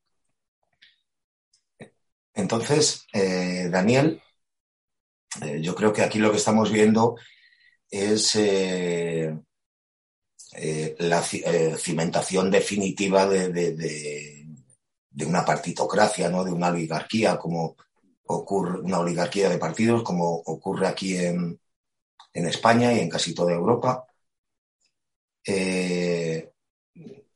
[2.33, 4.21] Entonces, eh, Daniel,
[5.39, 7.15] eh, yo creo que aquí lo que estamos viendo
[7.89, 9.37] es eh,
[10.53, 14.45] eh la cimentación definitiva de,
[15.25, 16.43] una partitocracia, ¿no?
[16.43, 17.75] de una oligarquía, como
[18.25, 21.59] ocurre, una oligarquía de partidos, como ocurre aquí en,
[22.33, 24.05] España y en casi toda Europa.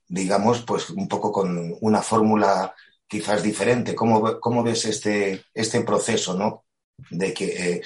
[0.08, 2.74] Digamos, pues un poco con una fórmula
[3.08, 3.96] quizás diferente.
[3.96, 6.65] ¿Cómo, cómo ves este, este proceso, no?
[7.10, 7.82] De que eh,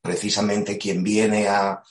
[0.00, 1.82] precisamente quien viene a,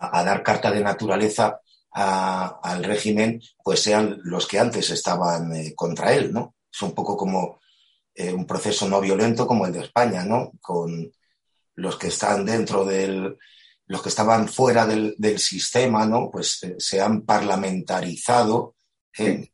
[0.00, 1.60] a, dar carta de naturaleza
[1.92, 6.54] a, al régimen, pues sean los que antes estaban eh, contra él, ¿no?
[6.72, 7.60] Es un poco como
[8.14, 10.52] eh, un proceso no violento como el de España, ¿no?
[10.60, 11.12] Con
[11.74, 13.36] los que están dentro del,
[13.86, 16.30] los que estaban fuera del, del sistema, ¿no?
[16.30, 18.76] Pues se han parlamentarizado.
[19.12, 19.50] Sí.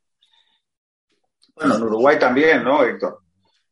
[1.55, 3.23] Bueno, en Uruguay también, ¿no, Héctor?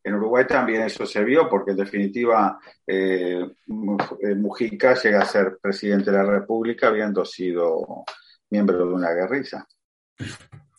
[0.07, 6.13] En Uruguay también eso se vio, porque en definitiva eh, Mujica llega a ser presidente
[6.13, 8.05] de la República habiendo sido
[8.51, 9.67] miembro de una guerrilla.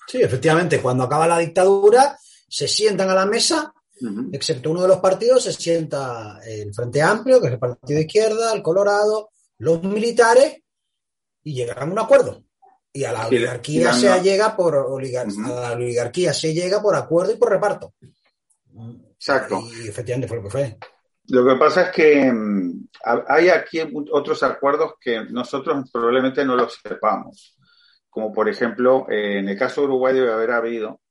[0.08, 4.30] Sí, efectivamente, cuando acaba la dictadura, se sientan a la mesa, uh -huh.
[4.32, 8.06] excepto uno de los partidos, se sienta el Frente Amplio, que es el partido de
[8.06, 10.64] izquierda, el Colorado, los militares,
[11.43, 12.45] y llegan a un acuerdo.
[12.93, 15.58] Y a la oligarquía se llega por oligar uh -huh.
[15.58, 17.93] a la oligarquía se llega por acuerdo y por reparto.
[19.18, 19.61] Exacto.
[19.84, 20.78] Y efectivamente fue lo que fue.
[21.30, 22.88] Lo que pasa es que um,
[23.28, 23.80] hay aquí
[24.11, 27.57] otros acuerdos que nosotros probablemente no los sepamos
[28.18, 31.01] como por ejemplo, eh, en el caso de Uruguay debe haber habido,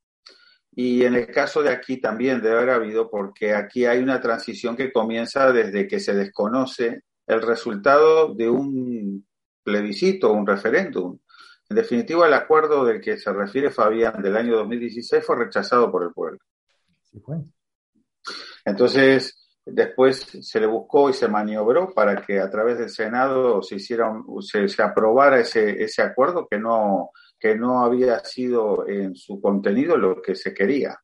[0.73, 4.77] y en el caso de aquí también debe haber habido, porque aquí hay una transición
[4.77, 9.25] que comienza desde que se desconoce el resultado de un
[9.63, 11.17] plebiscito, un referéndum.
[11.69, 16.03] En definitiva, el acuerdo del que se refiere Fabián del año 2016 fue rechazado por
[16.03, 16.41] el pueblo.
[17.05, 17.37] Sí, fue.
[18.65, 23.77] Entonces, después se le buscó y se maniobró para que a través del Senado se
[23.77, 29.41] hiciera se, se, aprobara ese, ese acuerdo que no, que no había sido en su
[29.41, 30.99] contenido lo que se quería.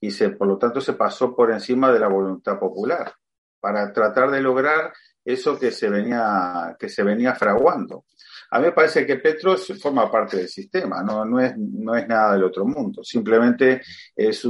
[0.00, 3.12] Y se, por lo tanto se pasó por encima de la voluntad popular
[3.60, 4.92] para tratar de lograr
[5.24, 8.04] eso que se venía, que se venía fraguando.
[8.50, 12.64] A mí me parece que Petro forma parte del sistema, no, es, nada del otro
[12.64, 13.82] mundo, simplemente
[14.16, 14.46] es,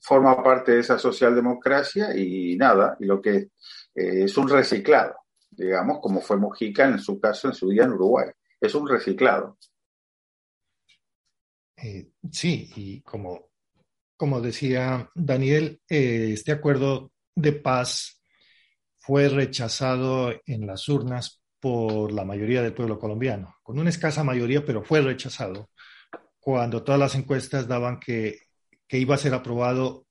[0.00, 5.14] forma parte de esa socialdemocracia y nada, y lo que eh, es un reciclado,
[5.50, 9.58] digamos, como fue Mujica en su caso en su día en Uruguay, es un reciclado.
[11.76, 13.50] Eh, sí, y como,
[14.16, 18.22] como decía Daniel, eh, este acuerdo de paz
[18.96, 24.66] fue rechazado en las urnas por la mayoría del pueblo colombiano, con una escasa mayoría,
[24.66, 25.70] pero fue rechazado
[26.38, 28.38] cuando todas las encuestas daban que,
[28.86, 30.06] que iba a ser aprobado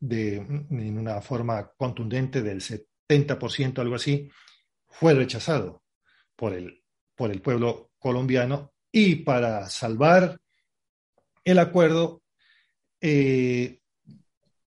[0.00, 4.28] de, en una forma contundente del 70%, algo así,
[4.88, 5.84] fue rechazado
[6.34, 6.82] por el,
[7.14, 8.72] por el pueblo colombiano.
[8.90, 10.40] Y para salvar
[11.44, 12.22] el acuerdo,
[13.00, 13.78] eh,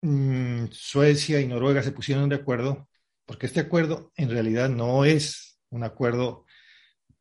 [0.01, 2.89] mm, Suecia y Noruega se pusieron de acuerdo,
[3.25, 6.45] porque este acuerdo en realidad no es un acuerdo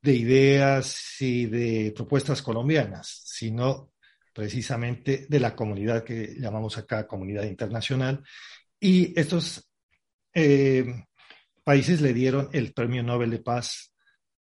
[0.00, 3.92] de ideas y de propuestas colombianas, sino
[4.32, 8.22] precisamente de la comunidad que llamamos acá comunidad internacional.
[8.78, 9.68] Y estos
[10.32, 11.04] eh,
[11.64, 13.92] países le dieron el Premio Nobel de Paz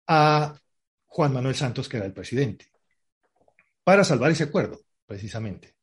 [0.08, 0.56] a
[1.08, 2.68] Juan Manuel Santos, que era el presidente,
[3.84, 5.76] para salvar ese acuerdo, precisamente.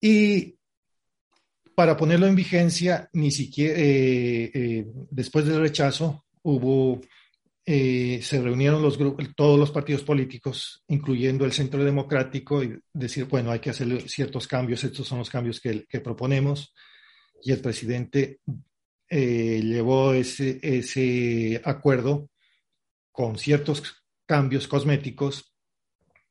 [0.00, 0.58] Y
[1.74, 7.00] para ponerlo en vigencia, ni siquiera eh, eh, después del rechazo, hubo,
[7.64, 8.98] eh, se reunieron los
[9.34, 14.46] todos los partidos políticos, incluyendo el Centro Democrático, y decir, bueno, hay que hacer ciertos
[14.46, 16.72] cambios, estos son los cambios que, que proponemos.
[17.42, 18.40] Y el presidente
[19.08, 22.30] eh, llevó ese, ese acuerdo
[23.10, 25.52] con ciertos cambios cosméticos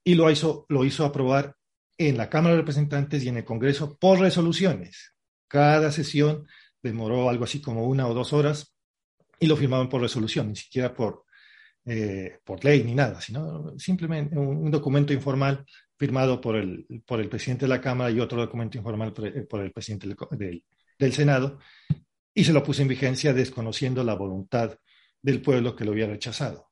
[0.03, 1.55] y lo hizo, lo hizo aprobar
[1.97, 5.13] en la Cámara de Representantes y en el Congreso por resoluciones.
[5.47, 6.47] Cada sesión
[6.81, 8.74] demoró algo así como una o dos horas
[9.39, 11.25] y lo firmaban por resolución, ni siquiera por,
[11.85, 15.65] eh, por ley ni nada, sino simplemente un, documento informal
[15.97, 19.71] firmado por el, por el presidente de la Cámara y otro documento informal por el,
[19.71, 20.63] presidente del,
[20.97, 21.59] del, Senado,
[22.33, 24.77] y se lo puso en vigencia desconociendo la voluntad
[25.21, 26.71] del pueblo que lo había rechazado.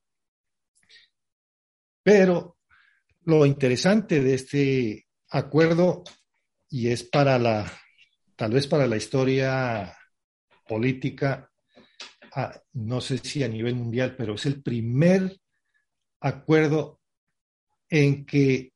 [2.02, 2.58] Pero
[3.22, 6.04] lo interesante de este acuerdo,
[6.68, 7.72] y es para la,
[8.36, 9.96] tal vez para la historia
[10.66, 11.50] política
[12.72, 15.40] no sé si a nivel mundial, pero es el primer
[16.20, 17.00] acuerdo
[17.88, 18.72] en que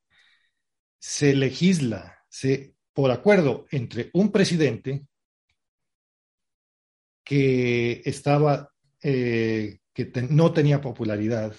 [0.99, 5.07] se legisla se, por acuerdo entre un presidente
[7.25, 8.71] que estaba,
[9.03, 11.55] eh, que no tenía popularidad,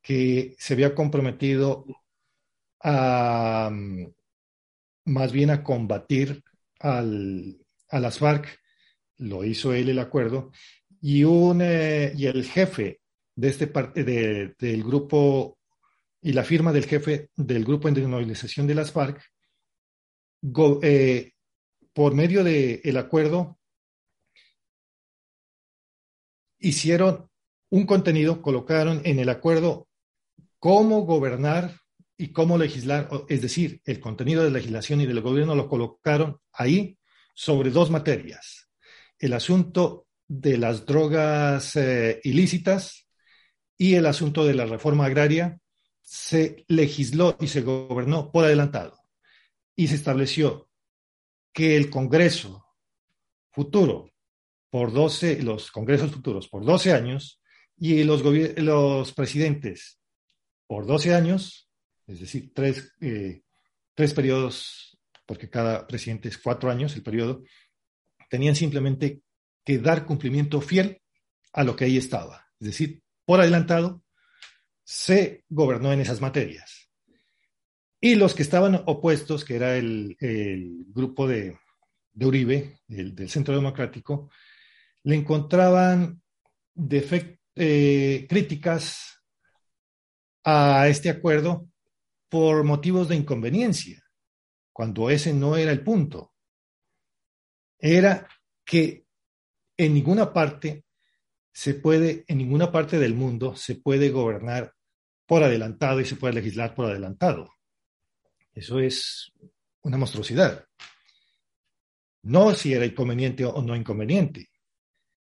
[0.00, 1.84] que se había comprometido
[2.82, 3.70] a
[5.04, 6.42] más bien a combatir
[6.80, 8.61] al, a las FARC
[9.22, 10.50] lo hizo él el acuerdo,
[11.00, 13.00] y, un, eh, y el jefe
[13.34, 15.58] de este parte del grupo
[16.20, 19.20] y la firma del jefe del grupo de movilización de las FARC,
[20.82, 21.32] eh,
[21.92, 23.58] por medio del el acuerdo,
[26.58, 27.28] hicieron
[27.70, 29.88] un contenido, colocaron en el acuerdo
[30.58, 31.76] cómo gobernar
[32.16, 36.98] y cómo legislar, es decir, el contenido de legislación y del gobierno lo colocaron ahí
[37.34, 38.71] sobre dos materias
[39.22, 43.08] el asunto de las drogas eh, ilícitas
[43.78, 45.58] y el asunto de la reforma agraria
[46.02, 48.98] se legisló y se gobernó por adelantado.
[49.76, 50.68] Y se estableció
[51.52, 52.66] que el Congreso
[53.52, 54.10] futuro
[54.70, 57.40] por 12, los congresos futuros por 12 años
[57.76, 58.22] y los,
[58.56, 60.00] los presidentes
[60.66, 61.70] por 12 años,
[62.08, 63.42] es decir, tres, eh,
[63.94, 67.44] tres periodos, porque cada presidente es cuatro años el periodo,
[68.32, 69.20] tenían simplemente
[69.62, 71.02] que dar cumplimiento fiel
[71.52, 72.46] a lo que ahí estaba.
[72.58, 74.02] Es decir, por adelantado,
[74.82, 76.88] se gobernó en esas materias.
[78.00, 80.16] Y los que estaban opuestos, que era el,
[80.94, 81.58] grupo de,
[82.14, 84.30] Uribe, del Centro Democrático,
[85.02, 86.22] le encontraban
[87.54, 89.22] eh, críticas
[90.42, 91.68] a este acuerdo
[92.30, 94.02] por motivos de inconveniencia,
[94.72, 96.31] cuando ese no era el punto
[97.82, 98.28] era
[98.64, 99.04] que
[99.76, 100.84] en ninguna parte
[101.52, 104.72] se puede, en ninguna parte del mundo se puede gobernar
[105.26, 107.50] por adelantado y se puede legislar por adelantado.
[108.54, 109.32] Eso es
[109.82, 110.64] una monstruosidad.
[112.24, 114.48] no si era inconveniente o no inconveniente.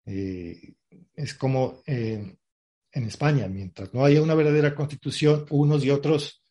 [0.04, 0.74] Eh,
[1.14, 2.36] es como eh,
[2.92, 6.42] en España, mientras no haya una verdadera constitución, unos y otros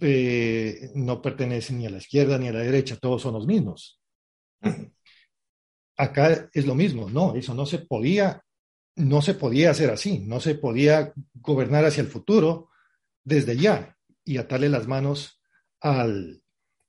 [0.00, 4.00] eh, no pertenecen ni a la izquierda ni a la derecha, todos son los mismos.
[5.96, 8.42] Acá es lo mismo, no, eso no se podía,
[8.96, 12.70] no se podía hacer así, no se podía gobernar hacia el futuro
[13.24, 15.40] desde ya y atarle las manos
[15.80, 16.42] al,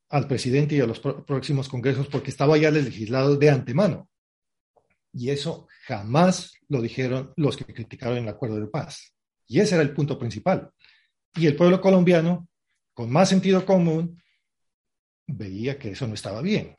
[0.10, 4.10] al presidente y a los próximos congresos porque estaba ya legislado de antemano.
[5.14, 9.14] Y eso jamás lo dijeron los que criticaron el acuerdo de paz.
[9.48, 10.72] Y ese era el punto principal.
[11.36, 12.48] Y el pueblo colombiano,
[12.94, 14.22] con más sentido común,
[15.26, 16.77] veía que eso no estaba bien.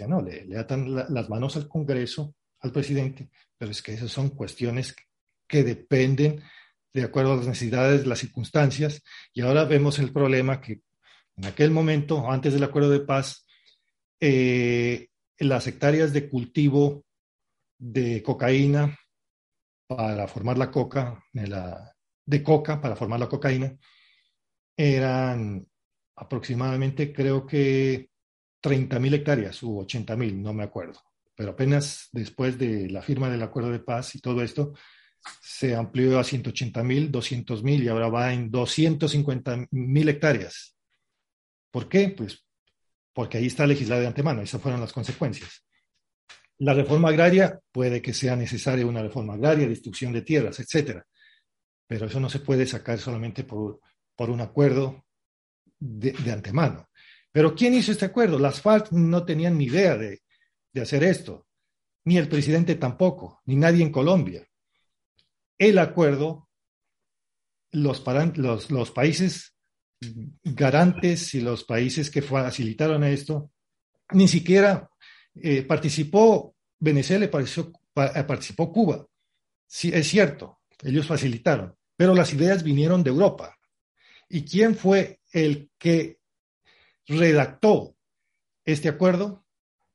[0.00, 4.30] No, le, le atan las manos al Congreso, al presidente, pero es que esas son
[4.30, 4.94] cuestiones
[5.46, 6.42] que dependen
[6.92, 10.82] de acuerdo a las necesidades, las circunstancias, y ahora vemos el problema que
[11.36, 13.44] en aquel momento, antes del acuerdo de paz,
[14.20, 17.04] eh, las hectáreas de cultivo
[17.76, 18.96] de cocaína
[19.88, 21.92] para formar la coca, de, la,
[22.24, 23.76] de coca para formar la cocaína,
[24.76, 25.66] eran
[26.16, 28.10] aproximadamente, creo que
[28.64, 31.00] 30.000 hectáreas u 80.000, no me acuerdo.
[31.36, 34.72] Pero apenas después de la firma del acuerdo de paz y todo esto,
[35.42, 40.76] se amplió a 180.000, 200.000 y ahora va en 250.000 hectáreas.
[41.70, 42.08] ¿Por qué?
[42.08, 42.44] Pues
[43.12, 45.64] porque ahí está legislado de antemano, esas fueron las consecuencias.
[46.58, 51.06] La reforma agraria puede que sea necesaria una reforma agraria, destrucción de tierras, etcétera,
[51.86, 53.80] pero eso no se puede sacar solamente por,
[54.16, 55.04] por un acuerdo
[55.78, 56.88] de, de, antemano.
[57.34, 58.38] Pero ¿quién hizo este acuerdo?
[58.38, 60.22] Las FARC no tenían ni idea de,
[60.72, 61.48] de hacer esto,
[62.04, 64.46] ni el presidente tampoco, ni nadie en Colombia.
[65.58, 66.48] El acuerdo,
[67.72, 68.00] los,
[68.92, 69.56] países
[70.44, 73.50] garantes y los países que facilitaron esto,
[74.12, 74.88] ni siquiera
[75.34, 79.04] eh, participó Venezuela, participó, participó Cuba.
[79.66, 83.56] Sí, es cierto, ellos facilitaron, pero las ideas vinieron de Europa.
[84.28, 86.20] ¿Y quién fue el que
[87.06, 87.96] redactó
[88.64, 89.44] este acuerdo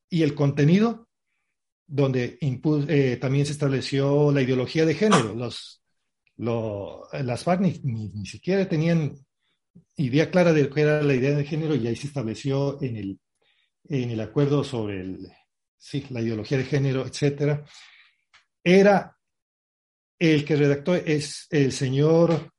[0.09, 1.07] y el contenido?
[1.87, 5.33] Donde eh, también se estableció la ideología de género.
[5.33, 5.81] Los,
[6.37, 9.15] lo, las FARC ni, ni, siquiera tenían
[9.95, 13.19] idea clara de que era la idea de género y ahí se estableció en el,
[13.85, 15.17] en el acuerdo sobre
[16.09, 17.65] la ideología de género, etcétera,
[18.63, 19.17] era
[20.19, 22.51] el que redactó es el señor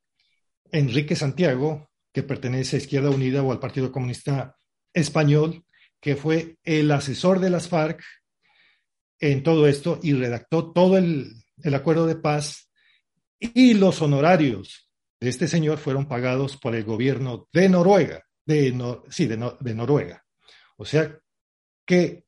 [0.73, 4.57] Enrique Santiago, que pertenece a Izquierda Unida o al Partido Comunista
[4.93, 5.65] Español,
[6.01, 8.03] que fue el asesor de las FARC
[9.19, 12.71] en todo esto y redactó todo el, el acuerdo de paz
[13.39, 14.91] y los honorarios
[15.21, 18.75] de este señor fueron pagados por el gobierno de Noruega, de,
[19.11, 20.25] sí, de, de Noruega.
[20.77, 21.19] O sea
[21.87, 22.25] que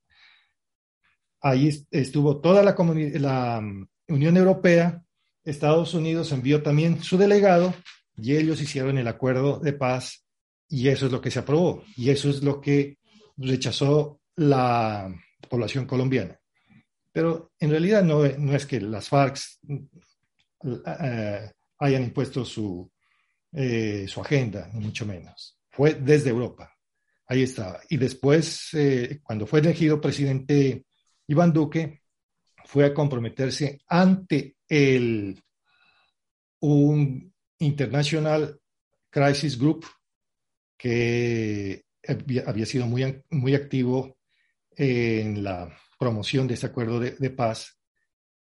[1.40, 2.74] ahí estuvo toda la,
[3.20, 5.02] la um, Unión Europea,
[5.44, 7.74] Estados Unidos envió también su delegado
[8.16, 10.24] y ellos hicieron el acuerdo de paz
[10.68, 12.98] y eso es lo que se aprobó y eso es lo que
[13.36, 15.14] rechazó la
[15.48, 16.38] población colombiana.
[17.12, 19.38] Pero en realidad no, no es que las FARC
[20.64, 20.78] uh,
[21.78, 22.90] hayan impuesto su,
[23.52, 25.58] eh, su agenda, ni mucho menos.
[25.70, 26.72] Fue desde Europa.
[27.26, 27.80] Ahí estaba.
[27.90, 30.86] Y después, eh, cuando fue elegido presidente
[31.26, 32.02] Iván Duque,
[32.64, 35.42] fue a comprometerse ante el,
[36.60, 37.31] un
[37.62, 38.60] International
[39.10, 39.86] Crisis Group
[40.76, 41.84] que
[42.46, 44.18] había, sido muy, muy activo
[44.70, 47.78] en la promoción de este acuerdo de, paz,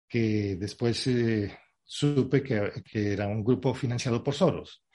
[0.07, 1.53] que después eh,
[1.84, 4.86] supe que, era un grupo financiado por Soros.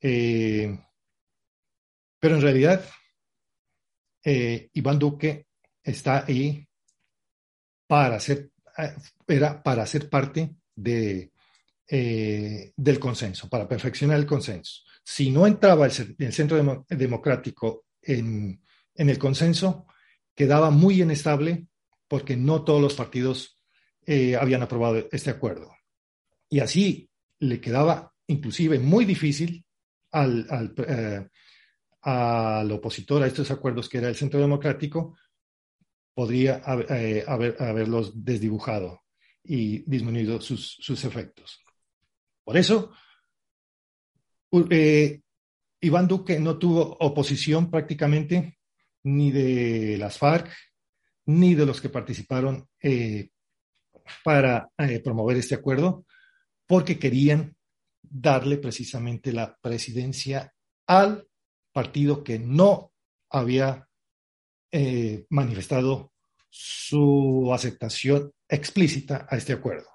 [0.00, 0.78] Eh,
[2.18, 2.82] pero en realidad,
[4.24, 5.48] eh, Iván Duque
[5.82, 6.66] está ahí
[7.86, 8.50] para ser,
[9.28, 11.33] era para ser parte de,
[11.88, 14.82] eh, del consenso, para perfeccionar el consenso.
[15.02, 18.62] Si no entraba el, centro democrático en,
[18.94, 19.86] el consenso,
[20.34, 21.66] quedaba muy inestable
[22.08, 23.60] porque no todos los partidos
[24.06, 25.74] eh, habían aprobado este acuerdo.
[26.48, 27.10] Y así
[27.40, 29.64] le quedaba inclusive muy difícil
[30.12, 31.28] al, al, eh,
[32.00, 35.16] al opositor a estos acuerdos, que era el Centro Democrático,
[36.14, 39.02] podría haber, haberlos desdibujado
[39.42, 41.63] y disminuido sus, sus efectos.
[42.44, 42.92] Por eso,
[44.70, 45.20] eh,
[45.80, 48.58] Iván Duque no tuvo oposición prácticamente
[49.02, 50.50] ni de las FARC
[51.26, 53.30] ni de los que participaron eh,
[54.22, 56.04] para eh, promover este acuerdo,
[56.66, 57.56] porque querían
[58.02, 60.52] darle precisamente la presidencia
[60.86, 61.26] al
[61.72, 62.92] partido que no
[63.30, 63.88] había
[64.70, 66.12] eh, manifestado
[66.50, 69.93] su aceptación explícita a este acuerdo.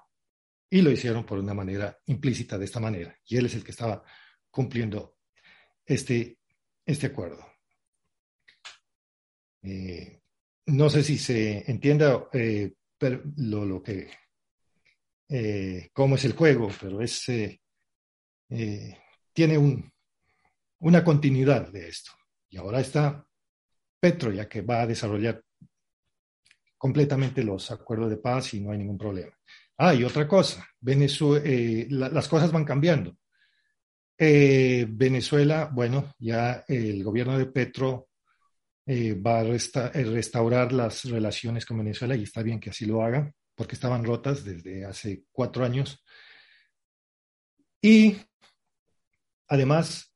[0.70, 3.16] Y lo hicieron por una manera implícita de esta manera.
[3.26, 4.02] Y él es el que estaba
[4.50, 5.16] cumpliendo
[5.84, 6.38] este,
[6.86, 7.44] este acuerdo.
[9.62, 10.20] Eh,
[10.66, 12.72] no sé si se entienda eh,
[13.36, 14.08] lo, lo, que,
[15.28, 17.24] eh, cómo es el juego, pero es,
[19.32, 19.92] tiene un,
[20.80, 22.12] una continuidad de esto.
[22.48, 23.26] Y ahora está
[23.98, 25.42] Petro, ya que va a desarrollar
[26.78, 29.36] completamente los acuerdos de paz y no hay ningún problema.
[29.82, 33.16] Ah, y otra cosa, Venezuela, las cosas van cambiando.
[34.18, 38.10] Eh, Venezuela, bueno, ya el gobierno de Petro
[38.84, 43.02] eh, va a eh, restaurar las relaciones con Venezuela y está bien que así lo
[43.02, 46.04] haga, porque estaban rotas desde hace cuatro años.
[47.80, 48.18] Y
[49.48, 50.12] además,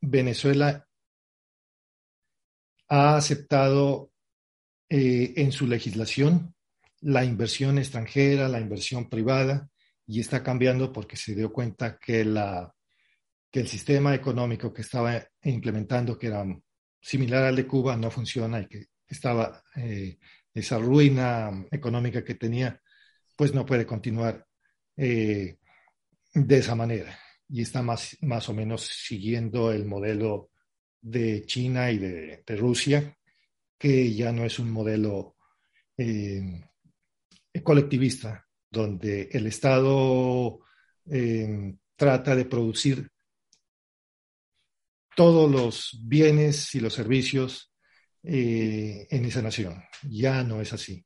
[0.00, 0.88] Venezuela
[2.88, 4.10] ha aceptado
[4.88, 6.54] en su legislación
[7.02, 9.68] la inversión extranjera, la inversión privada,
[10.06, 12.74] y está cambiando porque se dio cuenta que la
[13.52, 16.42] que el sistema económico que estaba implementando, que era
[17.00, 20.18] similar al de Cuba, no funciona y que estaba eh,
[20.54, 22.80] esa ruina económica que tenía,
[23.36, 24.46] pues no puede continuar
[24.96, 25.58] eh,
[26.32, 27.18] de esa manera.
[27.46, 30.50] Y está más, más o menos siguiendo el modelo
[31.02, 33.18] de China y de, Rusia,
[33.78, 35.36] que ya no es un modelo
[35.98, 36.64] eh,
[37.62, 40.60] colectivista, donde el Estado
[41.96, 43.10] trata de producir
[45.14, 47.72] todos los bienes y los servicios
[48.22, 49.82] eh, en esa nación.
[50.08, 51.04] Ya no es así.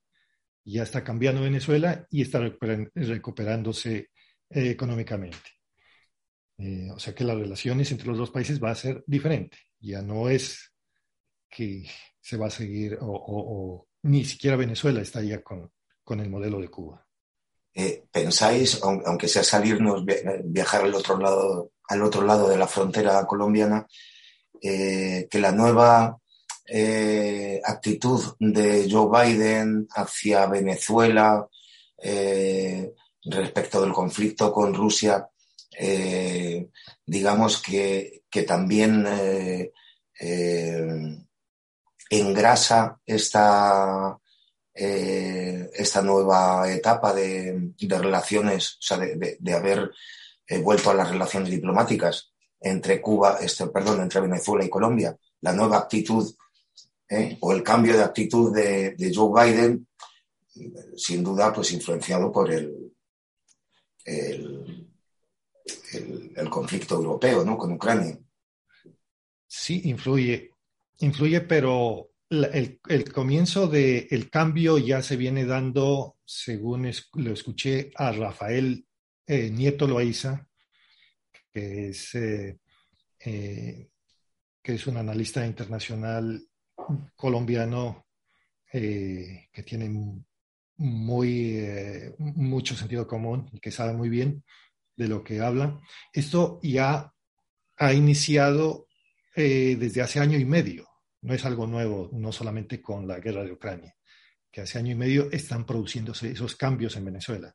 [0.64, 4.11] Ya está cambiando Venezuela y está recuperándose
[4.51, 5.51] eh, económicamente.
[6.59, 9.59] Eh, o sea que las relaciones entre los dos países va a ser diferente.
[9.78, 10.72] Ya no es
[11.49, 11.88] que
[12.20, 15.70] se va a seguir, o, ni siquiera Venezuela está ya con,
[16.07, 17.04] con el modelo de Cuba.
[18.11, 20.02] ¿Pensáis, aunque sea salirnos,
[20.44, 23.86] viajar al otro lado al otro lado de la frontera colombiana,
[24.61, 26.18] eh, que la nueva
[26.66, 31.46] eh, actitud de Joe Biden hacia Venezuela
[32.02, 32.92] eh,
[33.24, 35.28] respecto del conflicto con Rusia,
[37.04, 39.07] digamos que también
[42.09, 44.18] engrasa esta,
[44.76, 49.90] esta nueva etapa de, relaciones, o sea, de haber
[50.46, 55.52] he vuelto a las relaciones diplomáticas entre Cuba, este, perdón, entre Venezuela y Colombia, la
[55.52, 56.34] nueva actitud
[57.08, 57.36] ¿eh?
[57.40, 59.86] o el cambio de actitud de, Joe Biden,
[60.96, 62.92] sin duda, pues influenciado por el,
[64.04, 64.88] el,
[66.48, 67.58] conflicto europeo, ¿no?
[67.58, 68.18] Con Ucrania.
[69.46, 70.52] Sí, influye,
[70.98, 78.84] influye, pero el, comienzo del cambio ya se viene dando, según lo escuché a Rafael
[79.26, 80.46] eh, Nieto Loaiza,
[81.52, 82.58] que es, eh,
[83.20, 83.88] eh,
[84.62, 86.42] que es un analista internacional
[87.14, 88.04] colombiano
[88.70, 89.88] que tiene
[90.76, 91.58] muy,
[92.18, 94.44] mucho sentido común y que sabe muy bien
[94.94, 95.80] de lo que habla.
[96.12, 97.10] Esto ya
[97.78, 98.86] ha iniciado
[99.34, 100.86] desde hace año y medio.
[101.22, 103.96] No es algo nuevo, no solamente con la guerra de Ucrania,
[104.50, 107.54] que hace año y medio están produciéndose esos cambios en Venezuela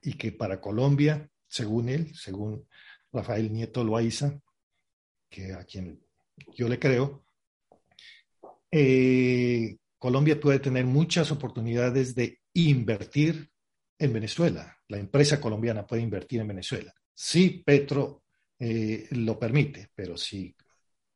[0.00, 2.66] y que para Colombia, según él, según
[3.12, 4.40] Rafael Nieto Loaiza,
[5.28, 6.00] que a quien
[6.54, 7.24] yo le creo,
[8.70, 13.50] eh, Colombia puede tener muchas oportunidades de invertir
[13.98, 14.78] en Venezuela.
[14.88, 16.94] La empresa colombiana puede invertir en Venezuela.
[17.12, 18.24] Si Petro
[18.58, 20.56] eh, lo permite, pero si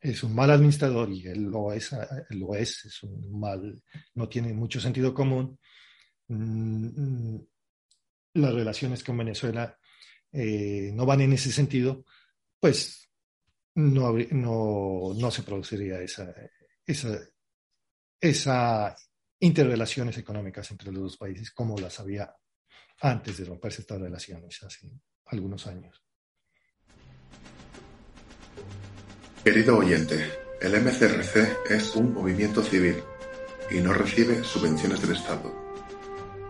[0.05, 1.91] es un mal administrador y él lo es,
[2.31, 3.83] lo es, es un mal,
[4.15, 5.59] no tiene mucho sentido común,
[6.29, 7.39] mm,
[8.35, 9.79] las relaciones con Venezuela
[10.31, 12.05] eh, no van en ese sentido,
[12.61, 13.09] pues
[13.77, 14.13] no,
[15.15, 16.35] no, se produciría esa,
[16.85, 17.19] esa,
[18.21, 18.97] esa
[19.41, 22.31] interrelaciones económicas entre los dos países como las había
[23.01, 24.91] antes de romperse estas relaciones hace
[25.27, 26.05] algunos años.
[29.45, 30.25] Querido oyente,
[30.59, 33.03] el MCRC es un movimiento civil
[33.71, 35.55] y no recibe subvenciones del Estado.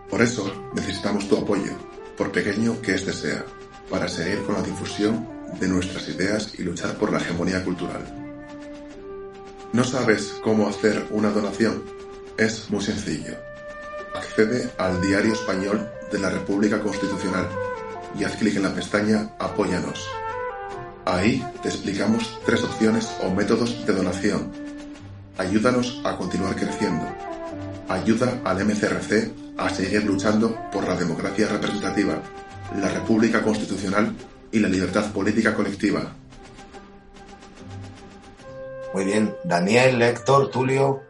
[0.09, 1.73] Por eso necesitamos tu apoyo,
[2.15, 3.43] por pequeño que éste sea,
[3.89, 5.27] para seguir con la difusión
[5.59, 8.01] de nuestras ideas y luchar por la hegemonía cultural.
[9.73, 11.83] ¿No sabes cómo hacer una donación?
[12.37, 13.35] Es muy sencillo.
[14.13, 17.49] Accede al Diario Español de la República Constitucional
[18.17, 20.07] y haz clic en la pestaña Apóyanos.
[21.05, 24.65] Ahí te explicamos tres opciones o métodos de donación
[25.37, 27.03] Ayúdanos a continuar creciendo.
[27.89, 32.21] Ayuda al MCRC a seguir luchando por la democracia representativa,
[32.79, 34.13] la República Constitucional
[34.49, 36.03] y la libertad política colectiva.
[38.93, 39.35] Muy bien.
[39.43, 41.01] Daniel, Héctor, Tulio.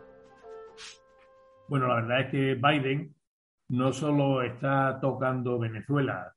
[1.68, 3.16] Bueno, la verdad es que Biden
[3.70, 6.34] no solo está tocando Venezuela,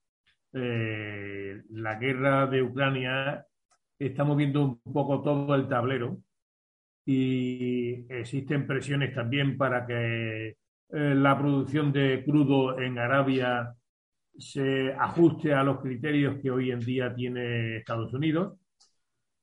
[0.53, 3.47] eh, la guerra de Ucrania
[3.99, 6.19] está moviendo un poco todo el tablero
[7.05, 10.57] y existen presiones también para que eh,
[10.91, 13.75] la producción de crudo en Arabia
[14.39, 18.59] se ajuste a los criterios que hoy en día tiene Estados Unidos,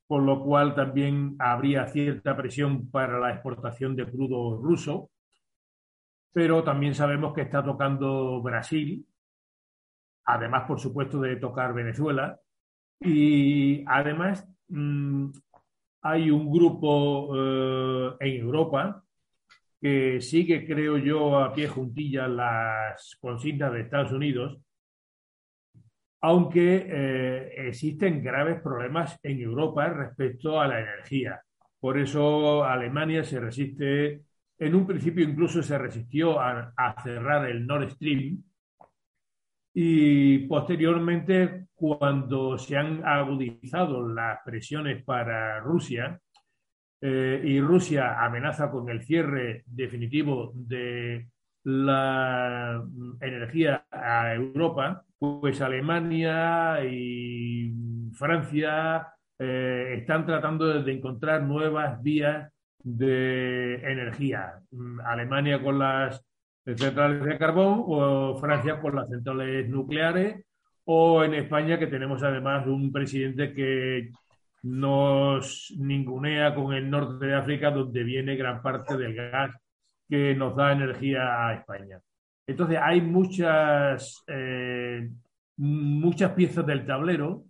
[0.08, 5.10] por lo cual también habría cierta presión para la exportación de crudo ruso,
[6.32, 9.06] pero también sabemos que está tocando Brasil,
[10.26, 12.40] además, por supuesto, de tocar Venezuela,
[13.00, 15.30] y además mm,
[16.02, 19.04] hay un grupo eh, en Europa
[19.82, 24.60] que sigue, creo yo, a pie juntilla las consignas de Estados Unidos,
[26.22, 31.42] aunque eh, existen graves problemas en Europa respecto a la energía.
[31.80, 34.24] Por eso Alemania se resiste,
[34.58, 38.44] en un principio incluso se resistió a cerrar el Nord Stream,
[39.78, 46.20] y posteriormente, cuando se han agudizado las presiones para Rusia
[47.02, 51.28] eh, y Rusia amenaza con el cierre definitivo de
[51.66, 52.82] la
[53.20, 57.74] energía a Europa, pues Alemania y
[58.14, 59.08] Francia
[59.38, 62.52] eh, están tratando de encontrar nuevas vías
[62.84, 64.60] de energía.
[65.06, 66.24] Alemania con las
[66.66, 70.45] centrales de carbón, o Francia por las centrales nucleares,
[70.86, 74.12] o en España que tenemos además un presidente que
[74.64, 79.56] nos ningunea con el norte de África, donde viene gran parte del gas
[80.08, 82.00] que nos da energía a España.
[82.48, 85.10] Entonces hay muchas, eh,
[85.58, 87.44] muchas piezas del tablero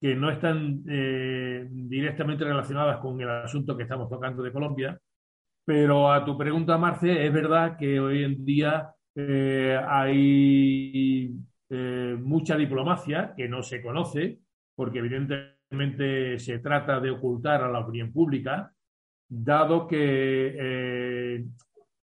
[0.00, 4.98] que no están eh, directamente relacionadas con el asunto que estamos tocando de Colombia,
[5.64, 11.32] pero a tu pregunta, Marce, es verdad que hoy en día eh, hay
[11.74, 14.40] eh, mucha diplomacia que no se conoce,
[14.74, 18.70] porque evidentemente se trata de ocultar a la opinión pública,
[19.26, 20.54] dado que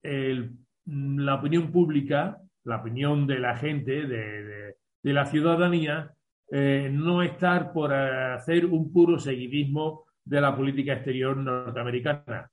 [0.05, 0.49] eh,
[0.85, 6.12] la opinión pública, la opinión de la gente, de, la ciudadanía,
[6.49, 12.49] no estar por hacer un puro seguidismo de la política exterior norteamericana.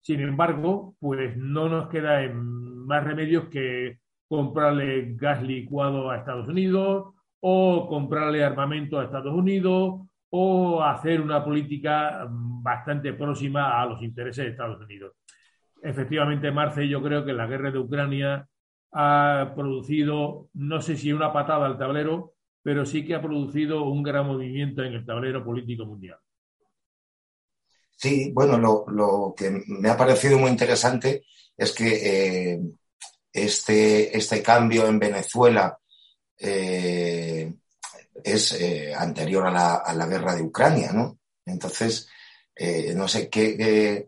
[0.00, 3.98] Sin embargo, pues no nos queda más remedios que
[4.28, 11.42] comprarle gas licuado a Estados Unidos o comprarle armamento a Estados Unidos o hacer una
[11.42, 15.14] política bastante próxima a los intereses de Estados Unidos.
[15.82, 18.46] Efectivamente, Marce, yo creo que la guerra de Ucrania
[18.92, 24.02] ha producido, no sé si una patada al tablero, pero sí que ha producido un
[24.02, 26.18] gran movimiento en el tablero político mundial.
[27.96, 31.24] Sí, bueno, lo, que me ha parecido muy interesante
[31.56, 32.60] es que eh,
[33.44, 35.78] este, este cambio en Venezuela
[36.38, 37.52] eh,
[38.22, 41.18] es eh, anterior a la, a la, guerra de Ucrania, ¿no?
[41.44, 42.08] Entonces,
[42.94, 44.06] no sé qué.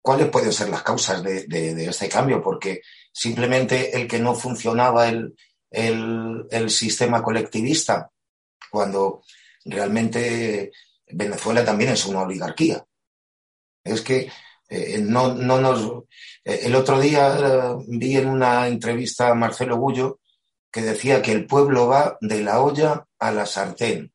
[0.00, 2.42] ¿Cuáles pueden ser las causas de, este cambio?
[2.42, 2.82] Porque
[3.12, 5.36] simplemente el que no funcionaba el,
[5.70, 8.10] el sistema colectivista,
[8.70, 9.22] cuando
[9.64, 10.72] realmente
[11.12, 12.84] Venezuela también es una oligarquía.
[13.84, 14.30] Es que
[14.74, 16.04] eh, no, no, nos.
[16.44, 20.20] Eh, el otro día eh, vi en una entrevista a Marcelo Gullo
[20.70, 24.12] que decía que el pueblo va de la olla a la sartén.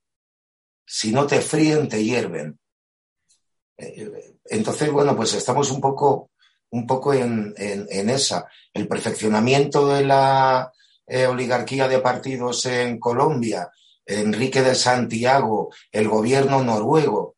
[0.86, 2.60] Si no te fríen, te hierven.
[4.46, 6.32] entonces, bueno, pues estamos un poco,
[6.72, 8.48] un poco en, en esa.
[8.74, 10.72] El perfeccionamiento de la
[11.30, 13.70] oligarquía de partidos en Colombia,
[14.08, 17.36] Enrique de Santiago, el gobierno noruego.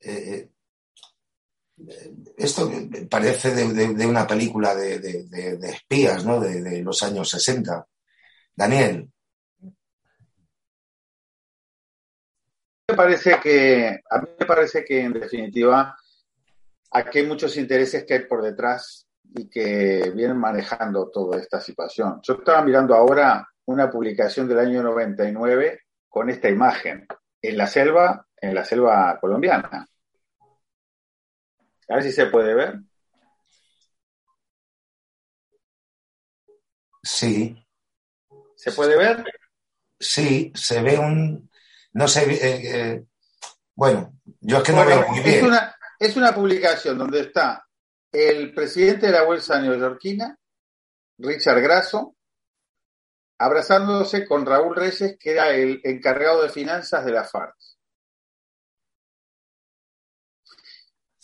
[0.00, 0.48] Eh, eh,
[2.36, 2.70] esto
[3.10, 5.26] parece de, una película de,
[5.62, 6.40] espías, ¿no?
[6.40, 7.86] De, los años 60.
[8.54, 9.10] Daniel.
[12.88, 15.96] Me parece que, a mí me parece que en definitiva
[16.92, 22.20] aquí hay muchos intereses que hay por detrás y que vienen manejando toda esta situación.
[22.22, 27.06] Yo estaba mirando ahora una publicación del año 99 con esta imagen
[27.42, 29.86] en la selva, en la selva colombiana.
[31.88, 32.80] A ver si se puede ver.
[37.02, 37.56] Sí.
[38.56, 39.24] ¿Se puede ver?
[39.98, 41.50] Sí, se ve un,
[41.92, 43.04] no sé, eh, eh,
[43.74, 45.36] Bueno, yo es que no veo muy bien.
[45.36, 47.66] Es una, es una publicación donde está
[48.12, 50.36] el presidente de la Bolsa Neoyorquina,
[51.18, 52.16] Richard Grasso,
[53.38, 57.56] abrazándose con Raúl Reyes, que era el encargado de finanzas de la FARC.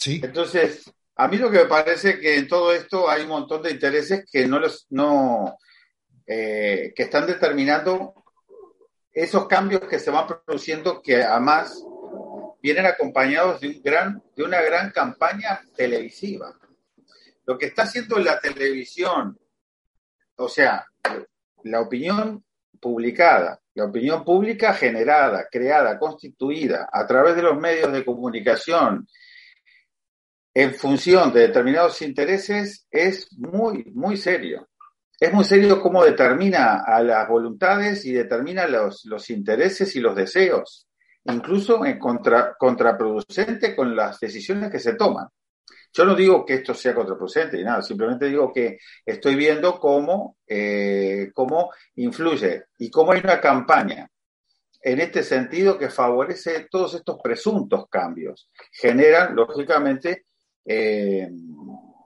[0.06, 3.70] Entonces, a mí lo que me parece que en todo esto hay un montón de
[3.70, 5.56] intereses que no los no
[6.26, 8.14] eh, que están determinando
[9.12, 11.84] esos cambios que se van produciendo que además
[12.62, 16.58] vienen acompañados de un gran de una gran campaña televisiva.
[17.44, 19.38] Lo que está haciendo la televisión,
[20.36, 20.86] o sea,
[21.64, 22.44] la opinión
[22.80, 29.06] publicada, la opinión pública generada, creada, constituida a través de los medios de comunicación
[30.54, 34.68] en función de determinados intereses es muy, muy serio.
[35.18, 40.16] Es muy serio cómo determina a las voluntades y determina los, los intereses y los
[40.16, 40.88] deseos,
[41.24, 45.28] incluso en contra, contraproducente con las decisiones que se toman.
[45.94, 50.38] Yo no digo que esto sea contraproducente ni nada, simplemente digo que estoy viendo cómo,
[50.46, 54.10] eh, cómo influye y cómo hay una campaña
[54.82, 58.50] en este sentido que favorece todos estos presuntos cambios.
[58.72, 60.24] Generan, lógicamente,
[60.64, 61.30] eh,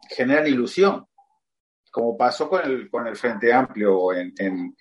[0.09, 1.07] generan ilusión,
[1.91, 4.75] como pasó con el, con el Frente Amplio en,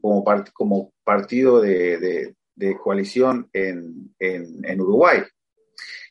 [0.00, 2.34] como, como, partido de,
[2.82, 5.22] coalición en, en, Uruguay.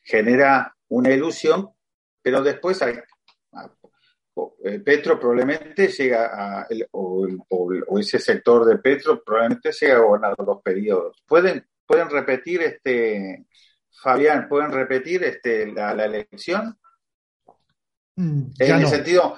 [0.04, 1.70] Genera una ilusión,
[2.22, 2.96] pero después hay,
[4.64, 7.28] eh, Petro probablemente llega a, o,
[8.00, 11.24] ese sector de Petro probablemente llega a gobernar dos periodos.
[11.26, 13.46] Pueden, pueden repetir este,
[13.92, 16.78] Fabián, pueden repetir este, la elección
[18.16, 19.36] Mm, en el sentido,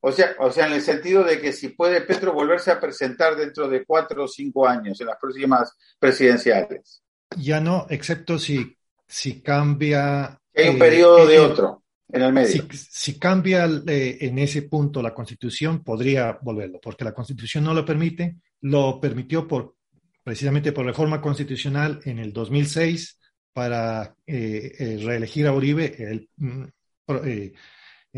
[0.00, 3.36] o sea, o sea, en el sentido de que si puede Petro volverse a presentar
[3.36, 7.02] dentro de cuatro o cinco años en las próximas presidenciales.
[7.36, 10.40] Ya no, excepto si, si cambia.
[10.54, 12.66] Hay un periodo de otro en el medio.
[12.72, 17.84] Si, cambia eh, en ese punto la Constitución, podría volverlo, porque la Constitución no lo
[17.84, 18.36] permite.
[18.60, 19.76] Lo permitió por
[20.22, 23.20] precisamente por reforma constitucional en el 2006
[23.52, 25.94] para eh, eh, reelegir a Uribe.
[25.98, 26.64] El, mm,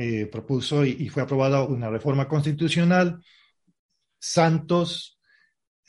[0.01, 3.21] eh, propuso y, fue aprobada una reforma constitucional.
[4.17, 5.19] Santos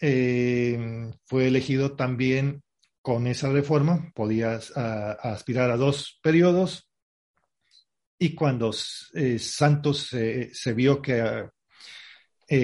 [0.01, 2.63] eh, fue elegido también
[3.03, 6.89] con esa reforma, podía aspirar a dos periodos.
[8.17, 8.71] Y cuando
[9.13, 11.47] eh, Santos se vio que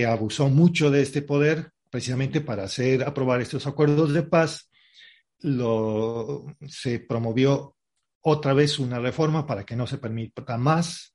[0.07, 4.71] abusó mucho de este poder, precisamente para hacer aprobar estos acuerdos de paz,
[5.39, 7.75] se promovió
[8.21, 11.14] otra vez una reforma para que no se permita más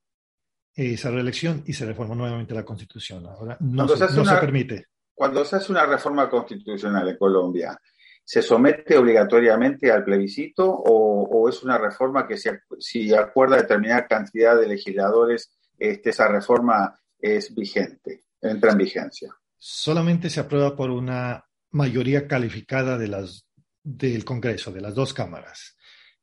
[0.81, 3.27] esa reelección y se reformó nuevamente la Constitución.
[3.27, 4.07] Ahora no, se,
[4.41, 4.87] permite.
[5.15, 7.79] Cuando se hace una reforma constitucional en Colombia,
[8.25, 12.37] ¿se somete obligatoriamente al plebiscito o, es una reforma que
[12.79, 19.35] si acuerda determinada cantidad de legisladores, este, esa reforma es vigente, entra en vigencia?
[19.59, 23.47] Solamente se aprueba por una mayoría calificada de las,
[23.83, 25.77] del Congreso, de las dos cámaras,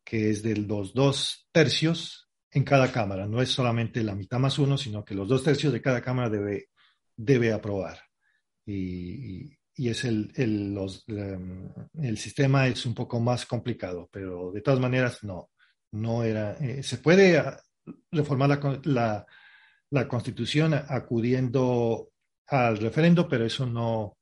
[0.04, 3.28] que es de los dos tercios en cada cámara.
[3.28, 6.30] No es solamente la mitad más uno, sino que los dos tercios de cada cámara
[6.30, 6.70] debe,
[7.16, 8.00] debe aprobar.
[8.66, 14.80] Y, es el, el, los, el, sistema es un poco más complicado, pero de todas
[14.80, 15.52] maneras no,
[15.92, 16.54] no era.
[16.54, 17.60] Eh, se puede ah,
[18.12, 19.26] reformar la, la,
[19.92, 22.10] la, constitución acudiendo
[22.48, 24.18] al referendo, pero eso no.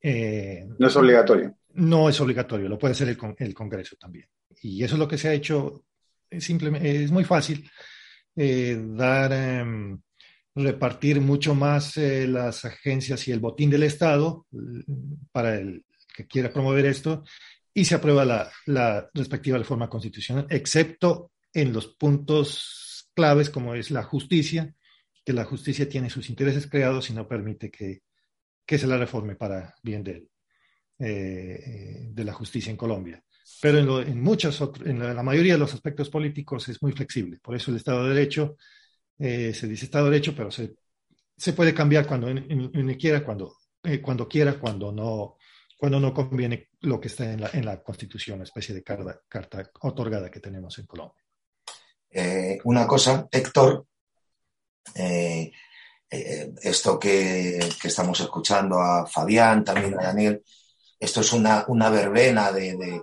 [0.00, 1.56] Eh, no es obligatorio.
[1.74, 4.28] No es obligatorio, lo puede hacer el, el Congreso también.
[4.62, 5.84] Y eso es lo que se ha hecho
[6.40, 7.68] simplemente, es muy fácil
[8.36, 10.00] eh, dar, em,
[10.54, 14.46] repartir mucho más eh, las agencias y el botín del Estado
[15.32, 17.24] para el que quiera promover esto
[17.74, 23.90] y se aprueba la, la respectiva reforma constitucional, excepto en los puntos claves como es
[23.90, 24.74] la justicia,
[25.24, 28.02] que la justicia tiene sus intereses creados y no permite que,
[28.66, 30.28] que se la reforme para bien de,
[30.98, 33.22] eh, de la justicia en Colombia
[33.60, 37.38] pero en, muchas en la, mayoría de los aspectos políticos es muy flexible.
[37.42, 38.56] Por eso el Estado de Derecho
[39.18, 40.74] eh, se dice Estado de Derecho, pero se,
[41.36, 45.36] se puede cambiar cuando en, quiera, cuando, eh, cuando quiera, cuando no,
[45.76, 49.20] cuando no conviene lo que está en la, en la Constitución, una especie de carta,
[49.28, 51.22] carta otorgada que tenemos en Colombia.
[52.10, 53.86] Eh, una cosa, Héctor,
[56.10, 60.42] esto que, que, estamos escuchando a Fabián, también a Daniel,
[60.98, 63.02] esto es una, una verbena de, de,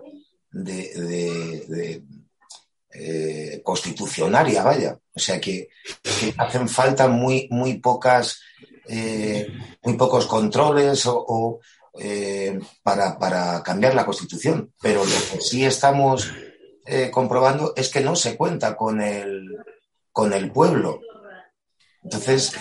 [2.92, 5.00] eh, constitucionaria, vaya.
[5.14, 5.70] O sea que,
[6.38, 8.42] hacen falta muy, muy pocas,
[8.88, 9.48] eh,
[9.84, 11.60] muy pocos controles o,
[12.00, 16.32] eh, para, cambiar la Constitución, pero lo que sí estamos
[17.12, 19.48] comprobando es que no se cuenta con el,
[20.12, 21.02] con el pueblo.
[22.04, 22.54] Entonces,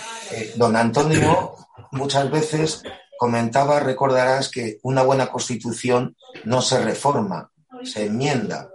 [0.55, 1.55] don Antonio
[1.91, 2.83] muchas veces
[3.17, 6.15] comentaba, recordarás, que una buena constitución
[6.45, 7.51] no se reforma,
[7.83, 8.69] se enmienda.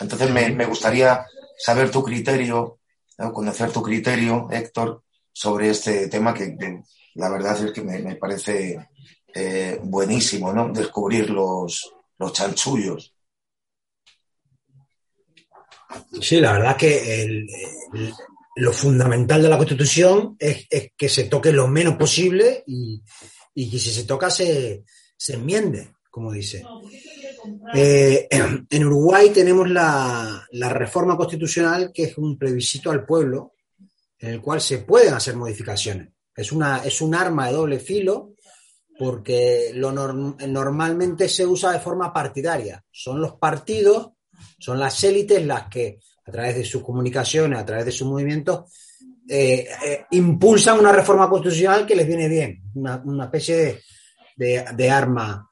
[0.00, 1.24] Entonces, me, gustaría
[1.58, 2.80] saber tu criterio,
[3.32, 5.02] conocer tu criterio, Héctor,
[5.32, 6.56] sobre este tema que,
[7.14, 8.88] la verdad es que me, parece
[9.34, 10.70] eh, buenísimo, ¿no?
[10.72, 13.14] Descubrir los, los chanchullos.
[16.20, 17.46] Sí, la verdad que
[18.56, 20.66] lo fundamental de la Constitución es,
[20.96, 23.02] que se toque lo menos posible y,
[23.54, 24.84] que si se toca se,
[25.28, 26.64] enmiende, como dice.
[27.74, 28.28] Eh,
[28.70, 33.54] en Uruguay tenemos la, reforma constitucional que es un plebiscito al pueblo
[34.18, 36.08] en el cual se pueden hacer modificaciones.
[36.34, 38.32] Es, una, es un arma de doble filo
[38.98, 42.82] porque lo normalmente se usa de forma partidaria.
[42.90, 44.12] Son los partidos,
[44.58, 48.72] son las élites las que, a través de sus comunicaciones, a través de sus movimientos,
[49.28, 53.82] eh, eh, impulsan una reforma constitucional que les viene bien, una, especie
[54.36, 55.46] de, arma.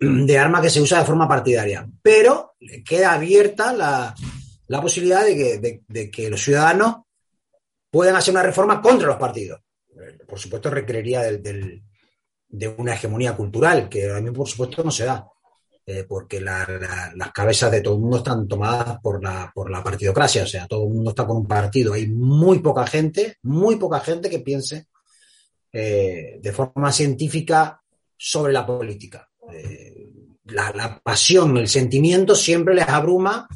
[0.00, 1.88] De arma que se usa de forma partidaria.
[2.02, 4.14] Pero queda abierta la,
[4.80, 7.02] posibilidad de que, de que los ciudadanos
[7.90, 9.60] puedan hacer una reforma contra los partidos.
[10.26, 11.82] Por supuesto, requeriría del,
[12.48, 15.26] de una hegemonía cultural, que a mí, por supuesto, no se da,
[15.84, 20.44] eh, porque las cabezas de todo el mundo están tomadas por la, por la partidocracia,
[20.44, 21.92] o sea, todo el mundo está con un partido.
[21.92, 24.86] Hay muy poca gente, muy poca gente que piense
[25.72, 27.80] eh, de forma científica
[28.16, 29.29] sobre la política.
[29.52, 30.08] Eh,
[30.44, 33.48] la, pasión, el sentimiento siempre les abruma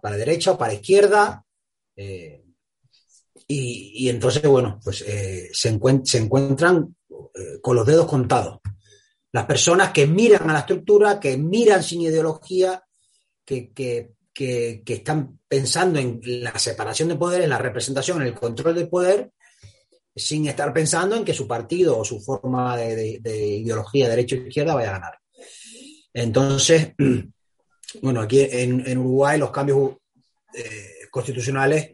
[0.00, 1.44] para derecha o para izquierda.
[3.46, 6.94] Y, entonces, bueno, pues se, se, encuentran
[7.34, 8.60] eh, con los dedos contados.
[9.32, 12.82] Las personas que miran a la estructura, que miran sin ideología,
[13.44, 14.14] que,
[14.86, 19.32] están pensando en la separación de poderes, la representación, en el control del poder,
[20.14, 24.74] sin estar pensando en que su partido o su forma de, ideología, derecha o izquierda,
[24.74, 25.18] vaya a ganar.
[26.12, 26.92] Entonces,
[28.02, 29.92] bueno, aquí en, Uruguay los cambios
[30.54, 31.90] eh, constitucionales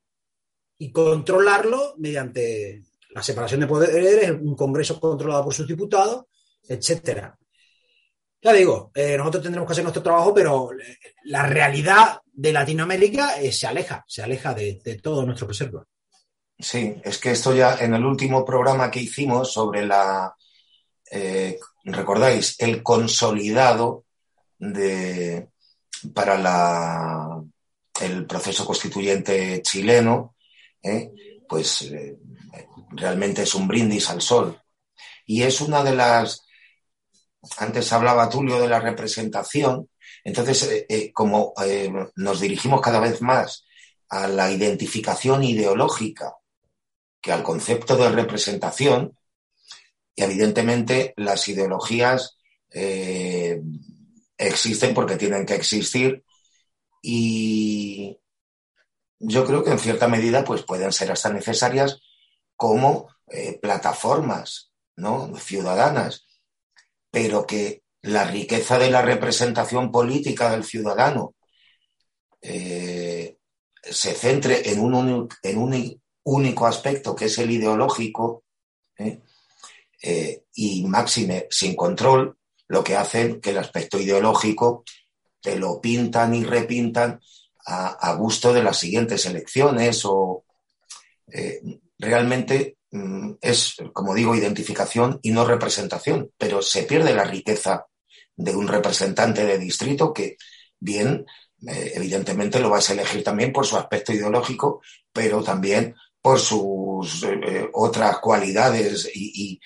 [0.79, 6.27] y controlarlo mediante la separación de poderes, un Congreso controlado por sus diputados,
[6.69, 7.37] etcétera.
[8.41, 10.71] Ya digo, eh, nosotros tendremos que hacer nuestro trabajo, pero
[11.25, 15.87] la realidad de Latinoamérica eh, se aleja, se aleja de, todo nuestro preservo.
[16.57, 20.35] Sí, es que esto ya en el último programa que hicimos sobre la,
[21.11, 24.05] eh, recordáis, el consolidado
[24.59, 25.49] de,
[26.15, 27.43] para la,
[28.01, 30.37] el proceso constituyente chileno,
[30.83, 31.13] ¿eh?
[31.49, 32.19] pues eh,
[32.91, 34.61] realmente es un brindis al sol.
[35.27, 36.47] Y es una de las,
[37.59, 39.89] antes hablaba Tulio de la representación,
[40.25, 41.55] entonces eh, como
[42.17, 43.65] nos dirigimos cada vez más
[44.09, 46.35] a la identificación ideológica
[47.21, 49.17] que al concepto de representación,
[50.15, 52.37] y evidentemente las ideologías
[54.37, 56.25] existen porque tienen que existir
[57.03, 58.19] y,
[59.21, 62.01] yo creo que en cierta medida pues pueden ser hasta necesarias
[62.57, 65.35] como eh, plataformas ¿no?
[65.37, 66.27] ciudadanas.
[67.21, 71.35] Pero que la riqueza de la representación política del ciudadano
[72.41, 73.39] eh,
[73.83, 75.29] se centre en un,
[76.23, 78.45] único aspecto que es el ideológico
[78.99, 79.21] ¿eh?
[80.01, 82.39] Eh, y máxime sin control,
[82.69, 84.85] lo que hacen que el aspecto ideológico
[85.41, 87.21] te lo pintan y repintan
[87.67, 90.45] a, gusto de las siguientes elecciones o
[91.99, 92.78] realmente
[93.41, 97.87] es, como digo, identificación y no representación, pero se pierde la riqueza
[98.37, 100.37] de un representante de distrito que
[100.81, 101.27] bien
[101.67, 104.81] eh, evidentemente lo vas a elegir también por su aspecto ideológico,
[105.13, 109.61] pero también por sus eh, otras cualidades y,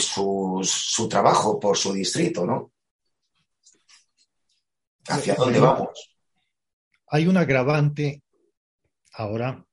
[0.00, 2.72] su trabajo por su distrito, ¿no?
[5.06, 6.12] ¿Hacia dónde vamos?
[7.08, 8.22] Hay un agravante
[9.12, 9.64] ahora,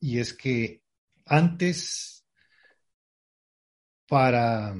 [0.00, 0.81] y es que
[1.32, 2.26] antes,
[4.06, 4.74] para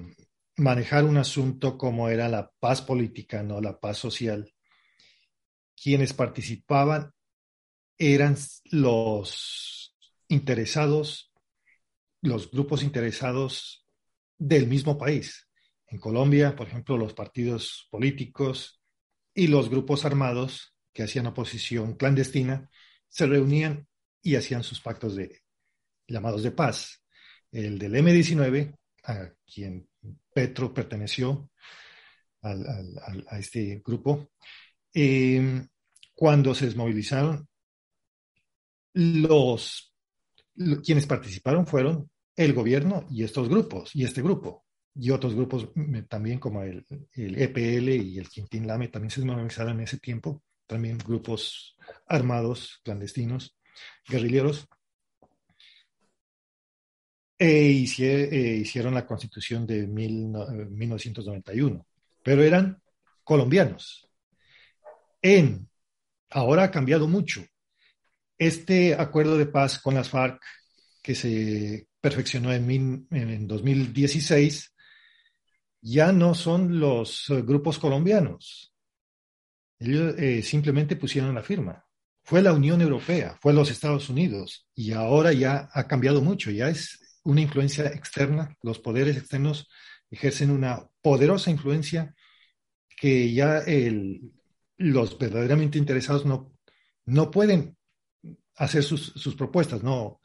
[0.58, 4.52] manejar un asunto como era la paz política, no la paz social,
[5.74, 7.10] quienes participaban
[7.96, 8.36] eran
[8.70, 9.96] los
[10.28, 11.32] interesados,
[12.20, 13.86] los grupos interesados
[14.36, 15.48] del mismo país.
[15.86, 18.82] En Colombia, por ejemplo, los partidos políticos
[19.34, 22.68] y los grupos armados que hacían oposición clandestina
[23.08, 23.88] se reunían
[24.20, 25.42] y hacían sus pactos de
[26.12, 27.02] llamados de paz.
[27.50, 29.88] El del M19, a quien
[30.32, 31.50] Petro perteneció
[32.42, 34.30] a este grupo,
[34.94, 35.64] eh,
[36.14, 37.48] cuando se desmovilizaron,
[38.94, 39.94] los,
[40.84, 45.68] quienes participaron fueron el gobierno y estos grupos, y este grupo, y otros grupos
[46.08, 46.84] también como el,
[47.14, 52.80] EPL e y el Quintín Lame también se desmovilizaron en ese tiempo, también grupos armados,
[52.84, 53.56] clandestinos,
[54.08, 54.68] guerrilleros,
[57.42, 57.84] e,
[58.30, 61.86] e hicieron la constitución de 1991,
[62.22, 62.80] pero eran
[63.24, 64.08] colombianos.
[65.20, 65.68] En
[66.30, 67.44] ahora ha cambiado mucho.
[68.38, 70.40] Este acuerdo de paz con las FARC,
[71.02, 74.72] que se perfeccionó en, 2016,
[75.80, 78.72] ya no son los eh, grupos colombianos.
[79.80, 81.84] Ellos eh, simplemente pusieron la firma.
[82.24, 86.68] Fue la Unión Europea, fue los Estados Unidos, y ahora ya ha cambiado mucho, ya
[86.68, 88.56] es una influencia externa.
[88.62, 89.68] Los poderes externos
[90.10, 92.14] ejercen una poderosa influencia
[92.88, 94.32] que ya el,
[94.76, 96.52] los verdaderamente interesados no,
[97.06, 97.76] no pueden
[98.56, 100.20] hacer sus, propuestas, no,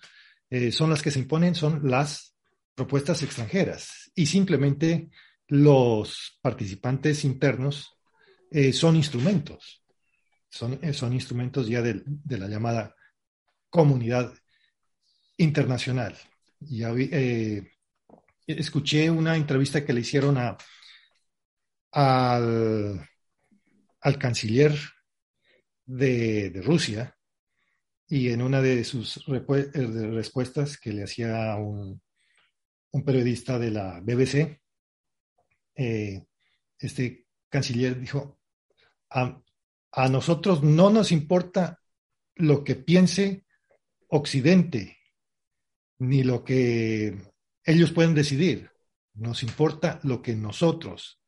[0.50, 2.36] eh, son las que se imponen, son las
[2.76, 5.10] propuestas extranjeras y simplemente
[5.48, 7.98] los participantes internos
[8.52, 9.84] eh, son instrumentos,
[10.50, 12.96] son, eh, son instrumentos ya de, la llamada
[13.70, 14.34] comunidad
[15.38, 16.18] internacional.
[16.60, 16.94] Ya
[18.48, 20.58] escuché una entrevista que le hicieron a,
[21.92, 23.08] al
[24.02, 24.74] al canciller
[25.86, 27.18] de, Rusia
[28.08, 32.02] y en una de sus eh, respuestas que le hacía un,
[32.92, 34.62] un periodista de la BBC,
[35.76, 36.26] eh,
[36.80, 38.40] este canciller dijo,
[39.10, 39.42] a,
[39.92, 41.82] a, nosotros no nos importa
[42.36, 43.46] lo que piense
[44.10, 44.97] Occidente,
[46.00, 47.18] ni lo que
[47.64, 48.70] ellos pueden decidir,
[49.14, 51.20] nos importa lo que nosotros,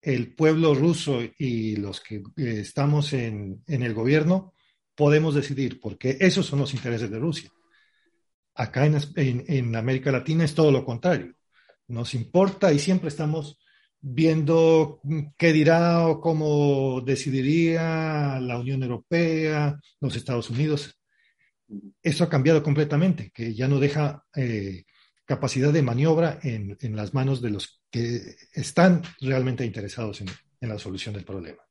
[0.00, 4.54] el pueblo ruso y los que eh, estamos en, el gobierno
[4.94, 7.50] podemos decidir, porque esos son los intereses de Rusia.
[8.54, 11.34] Acá en, América Latina es todo lo contrario.
[11.88, 13.58] Nos importa y siempre estamos
[14.00, 15.00] viendo
[15.36, 20.96] qué dirá o cómo decidiría la Unión Europea, los Estados Unidos.
[22.02, 24.84] Eso ha cambiado completamente, que ya no deja eh,
[25.24, 30.28] capacidad de maniobra en, las manos de los que están realmente interesados en,
[30.60, 31.62] la solución del problema.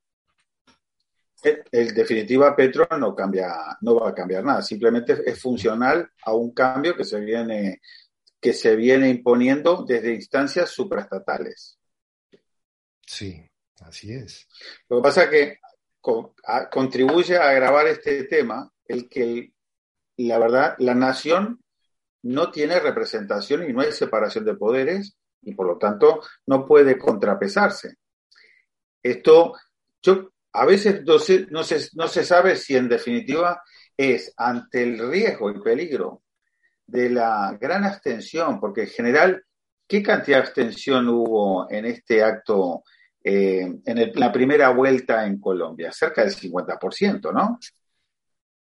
[1.43, 6.53] En definitiva, Petro no cambia, no va a cambiar nada, simplemente es funcional a un
[6.53, 7.81] cambio que se viene,
[8.39, 11.77] que se viene imponiendo desde instancias supraestatales.
[13.05, 13.45] Sí,
[13.81, 14.47] así es.
[14.87, 15.59] Lo que pasa es que
[16.71, 19.54] contribuye a agravar este tema el que
[20.17, 21.59] la verdad la nación
[22.23, 26.97] no tiene representación y no hay separación de poderes y por lo tanto no puede
[26.97, 27.97] contrapesarse.
[29.01, 29.53] Esto,
[30.01, 31.63] yo a veces no se, no
[32.07, 33.61] se, sabe si en definitiva
[33.95, 36.23] es ante el riesgo y peligro
[36.87, 39.43] de la gran abstención, porque en general,
[39.87, 42.83] ¿qué cantidad de abstención hubo en este acto,
[43.23, 45.91] eh, en la primera vuelta en Colombia?
[45.91, 47.59] Cerca del 50%, ¿no?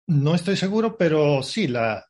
[0.09, 2.02] No estoy seguro, pero sí, la,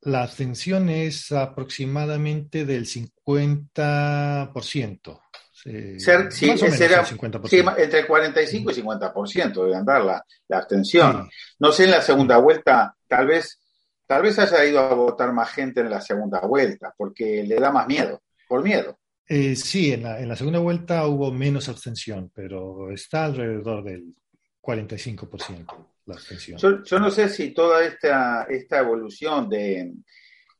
[0.00, 5.20] la abstención es aproximadamente del 50%,
[5.66, 6.10] Eh, sí,
[6.50, 11.30] entre 45 y 50% debe andar la, la abstención.
[11.60, 13.60] No sé en la segunda vuelta, tal vez,
[14.06, 17.70] tal vez haya ido a votar más gente en la segunda vuelta, porque le da
[17.70, 18.98] más miedo, por miedo.
[19.28, 24.12] Eh, sí, en la, en la segunda vuelta hubo menos abstención, pero está alrededor del
[24.60, 29.94] 45% Yo, no sé si toda esta, esta evolución de,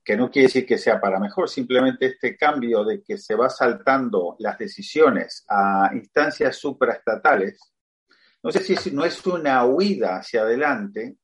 [0.02, 3.50] que no quiere decir que sea para mejor, simplemente este cambio de que se va
[3.50, 7.60] saltando las decisiones a instancias supraestatales,
[8.42, 11.16] no sé si no es una huida hacia adelante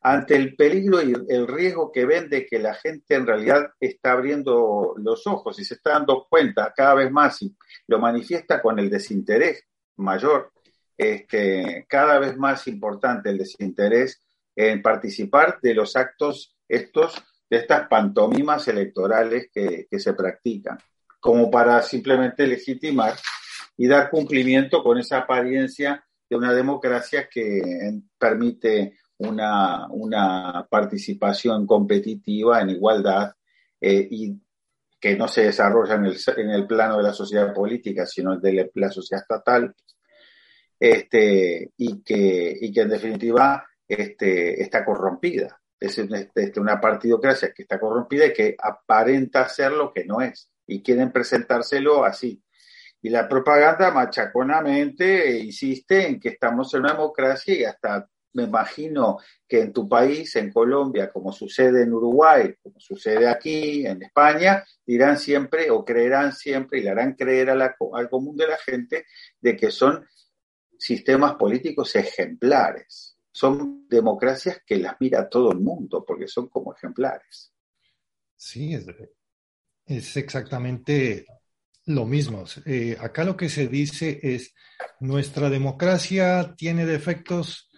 [0.00, 4.12] ante el peligro y el riesgo que ven de que la gente en realidad está
[4.12, 7.54] abriendo los ojos y se está dando cuenta cada vez más y
[7.86, 9.64] lo manifiesta con el desinterés
[9.96, 10.52] mayor,
[10.96, 14.22] este, cada vez más importante el desinterés
[14.56, 17.14] en participar de los actos estos
[17.50, 20.78] de estas pantomimas electorales que, se practican,
[21.20, 23.14] como para simplemente legitimar
[23.76, 32.60] y dar cumplimiento con esa apariencia de una democracia que permite una, una participación competitiva
[32.60, 33.32] en igualdad
[33.80, 34.40] eh, y
[34.98, 38.70] que no se desarrolla en el, en el, plano de la sociedad política, sino de
[38.74, 39.74] la sociedad estatal,
[40.92, 47.62] este, y, que, y que en definitiva este, está corrompida es este, una partidocracia que
[47.62, 52.42] está corrompida y que aparenta ser lo que no es y quieren presentárselo así.
[53.02, 59.18] Y la propaganda machaconamente insiste en que estamos en una democracia y hasta me imagino
[59.46, 64.64] que en tu país, en Colombia, como sucede en Uruguay, como sucede aquí, en España,
[64.84, 69.06] dirán siempre o creerán siempre y le harán creer al común de la gente
[69.40, 70.04] de que son
[70.78, 77.52] sistemas políticos ejemplares son democracias que las mira todo el mundo porque son como ejemplares.
[78.36, 78.74] Sí,
[79.86, 81.26] es, exactamente
[81.86, 82.44] lo mismo.
[82.64, 84.54] Eh, acá lo que se dice es,
[85.00, 87.70] nuestra democracia tiene defectos,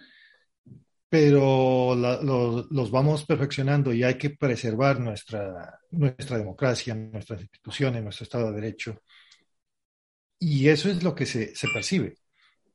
[1.09, 8.51] pero los vamos perfeccionando y hay que preservar nuestra, nuestra democracia, nuestras instituciones, nuestro Estado
[8.51, 9.01] de Derecho.
[10.39, 12.15] Y eso es lo que se, se percibe.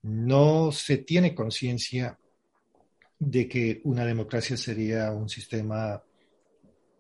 [0.03, 2.19] No se tiene conciencia
[3.19, 6.03] de que una democracia sería un sistema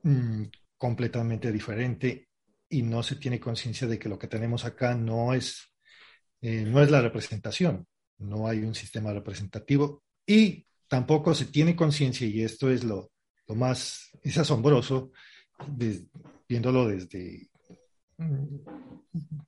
[0.03, 0.45] mm,
[0.79, 2.29] completamente diferente
[2.69, 5.73] y no se tiene conciencia de que lo que tenemos acá no es,
[6.41, 7.87] eh, no es la representación,
[8.19, 13.13] no hay un sistema representativo y tampoco se tiene conciencia, y esto es lo,
[13.49, 15.13] lo más, es asombroso,
[16.49, 17.49] viéndolo desde,
[18.19, 18.57] mm,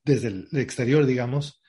[0.03, 1.61] desde el exterior, digamos,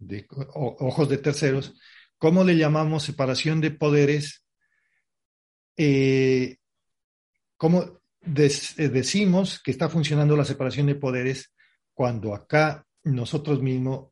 [0.00, 1.74] de ojos de terceros,
[2.20, 4.44] ¿Cómo le llamamos separación de poderes?
[5.78, 6.58] Eh,
[7.56, 11.54] ¿Cómo eh, decimos que está funcionando la separación de poderes
[11.94, 14.10] cuando acá nosotros mismos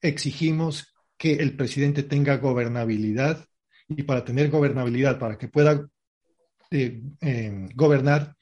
[0.00, 3.44] exigimos que el presidente tenga gobernabilidad
[3.86, 5.86] y para tener gobernabilidad, para que pueda
[6.70, 7.02] eh,
[7.74, 8.34] gobernar,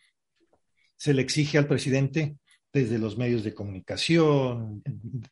[0.95, 2.37] se le exige al presidente
[2.73, 4.85] desde los medios de comunicación,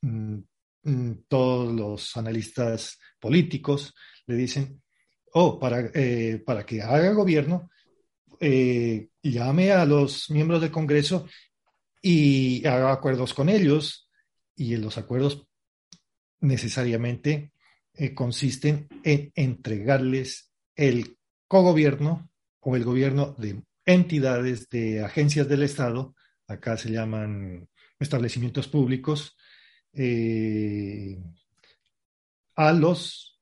[0.02, 0.40] Mm,
[1.28, 3.94] todos los analistas políticos
[4.26, 4.82] le dicen,
[5.32, 7.70] oh, para, eh, para que haga gobierno,
[8.40, 11.28] eh, llame a los miembros del Congreso
[12.00, 14.08] y haga acuerdos con ellos,
[14.56, 15.46] y los acuerdos
[16.40, 17.52] necesariamente
[17.94, 22.30] eh, consisten en entregarles el cogobierno
[22.60, 26.14] o el gobierno de entidades, de agencias del Estado,
[26.46, 27.68] acá se llaman
[27.98, 29.36] establecimientos públicos,
[29.94, 31.18] eh,
[32.56, 33.40] a los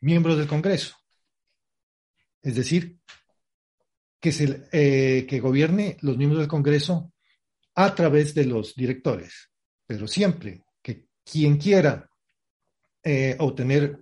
[0.00, 0.96] miembros del Congreso.
[2.42, 2.98] Es decir,
[4.20, 7.12] que, se, eh, que gobierne los miembros del Congreso
[7.74, 9.50] a través de los directores,
[9.86, 12.08] pero siempre que quien quiera
[13.02, 14.00] eh, obtener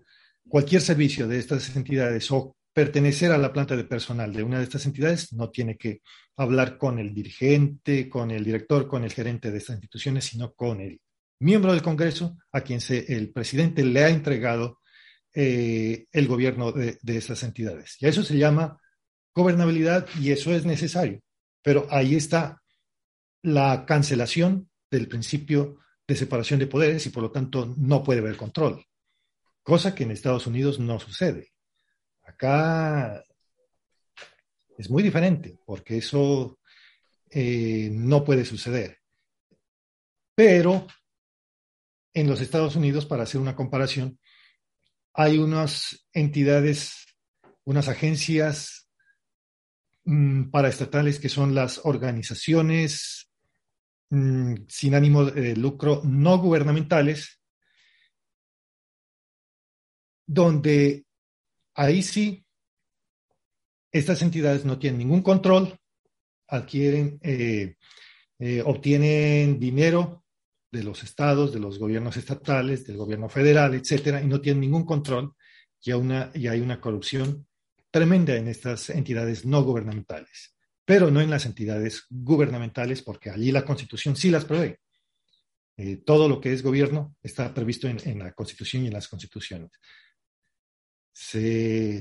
[0.48, 4.64] cualquier servicio de estas entidades o pertenecer a la planta de personal de una de
[4.64, 6.02] estas entidades, no tiene que
[6.36, 10.80] hablar con el dirigente, con el director, con el gerente de estas instituciones, sino con
[10.80, 11.00] el
[11.42, 14.78] miembro del Congreso a quien se, el presidente le ha entregado
[15.34, 17.96] eh, el gobierno de, esas entidades.
[18.00, 18.78] Y eso se llama
[19.34, 21.20] gobernabilidad y eso es necesario.
[21.62, 22.62] Pero ahí está
[23.42, 28.36] la cancelación del principio de separación de poderes y por lo tanto no puede haber
[28.36, 28.84] control,
[29.62, 31.52] cosa que en Estados Unidos no sucede.
[32.24, 33.24] Acá
[34.76, 36.58] es muy diferente porque eso
[37.30, 38.98] eh, no puede suceder.
[40.34, 40.86] Pero
[42.14, 44.18] en los Estados Unidos, para hacer una comparación,
[45.14, 47.06] hay unas entidades,
[47.64, 48.88] unas agencias
[50.04, 53.30] mm, paraestatales que son las organizaciones
[54.10, 57.40] mm, sin ánimo de lucro no gubernamentales,
[60.26, 61.04] donde
[61.74, 62.46] ahí sí
[63.90, 65.78] estas entidades no tienen ningún control,
[66.48, 67.76] adquieren, eh,
[68.38, 70.24] eh, obtienen dinero
[70.72, 74.86] de los estados, de los gobiernos estatales, del gobierno federal, etcétera, y no tienen ningún
[74.86, 75.34] control,
[75.84, 77.46] y, hay una corrupción
[77.90, 80.54] tremenda en estas entidades no gubernamentales,
[80.84, 84.80] pero no en las entidades gubernamentales, porque allí la Constitución sí las prevé.
[85.76, 89.72] Eh, todo lo que es gobierno está previsto en, la Constitución y en las constituciones.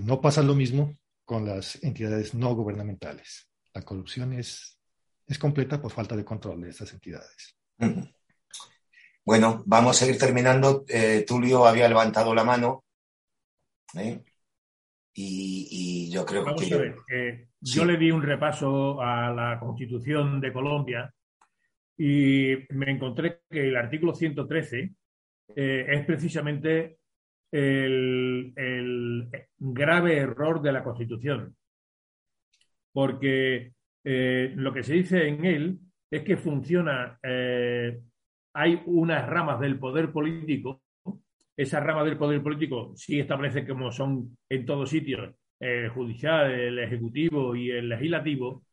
[0.03, 3.49] No pasa lo mismo con las entidades no gubernamentales.
[3.73, 4.77] La corrupción es
[5.39, 7.55] completa por falta de control de estas entidades.
[9.23, 10.83] Bueno, vamos a ir terminando.
[10.87, 12.83] Eh, Tulio había levantado la mano.
[13.95, 14.21] ¿eh?
[15.13, 16.73] Y, y, yo creo vamos que...
[16.73, 17.77] A ver, eh, sí.
[17.77, 21.13] Yo le di un repaso a la Constitución de Colombia
[21.97, 24.91] y me encontré que el artículo 113
[25.55, 26.97] eh, es precisamente
[27.51, 31.55] el, el, grave error de la Constitución.
[32.93, 33.73] Porque
[34.03, 35.79] lo que se dice en él
[36.11, 38.01] es que funciona, eh,
[38.53, 40.81] hay unas ramas del poder político,
[41.55, 46.79] esas ramas del poder político sí establece como son en todos sitios, el judicial, el
[46.79, 48.63] ejecutivo y el legislativo,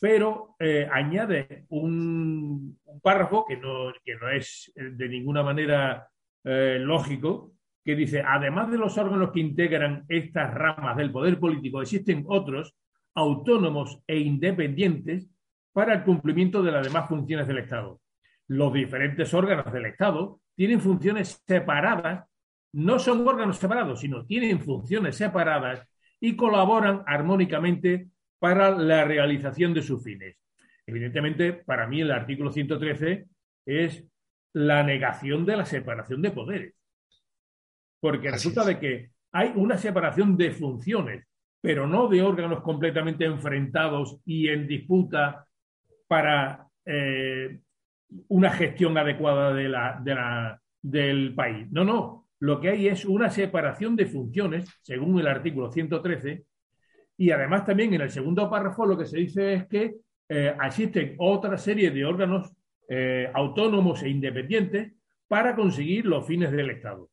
[0.00, 6.08] pero eh, añade un, párrafo que no, que no es de ninguna manera
[6.44, 12.24] lógico, que dice, además de los órganos que integran estas ramas del poder político, existen
[12.26, 12.74] otros
[13.14, 15.30] autónomos e independientes
[15.72, 18.00] para el cumplimiento de las demás funciones del Estado.
[18.48, 22.26] Los diferentes órganos del Estado tienen funciones separadas,
[22.72, 25.86] no son órganos separados, sino tienen funciones separadas
[26.20, 28.08] y colaboran armónicamente
[28.38, 30.36] para la realización de sus fines.
[30.86, 33.26] Evidentemente, para mí el artículo 113
[33.66, 34.04] es
[34.52, 36.74] la negación de la separación de poderes
[38.04, 38.66] porque Así resulta es.
[38.66, 41.26] de que hay una separación de funciones,
[41.62, 45.48] pero no de órganos completamente enfrentados y en disputa
[46.06, 47.60] para eh,
[48.28, 51.66] una gestión adecuada de la, de la, del país.
[51.70, 52.28] No, no.
[52.40, 56.44] Lo que hay es una separación de funciones, según el artículo 113,
[57.16, 59.94] y además también en el segundo párrafo lo que se dice es que
[60.28, 62.52] eh, existen otra serie de órganos
[62.88, 64.92] eh, autónomos e independientes
[65.28, 67.08] para conseguir los fines del Estado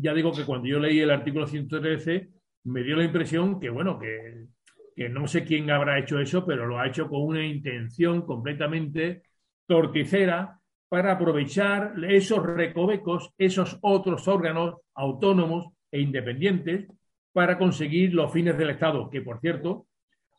[0.00, 2.28] ya digo que cuando yo leí el artículo 113
[2.64, 4.46] me dio la impresión que, bueno, que,
[4.94, 9.22] que, no sé quién habrá hecho eso, pero lo ha hecho con una intención completamente
[9.68, 10.58] torticera
[10.88, 16.88] para aprovechar esos recovecos, esos otros órganos autónomos e independientes
[17.32, 19.86] para conseguir los fines del Estado, que por cierto,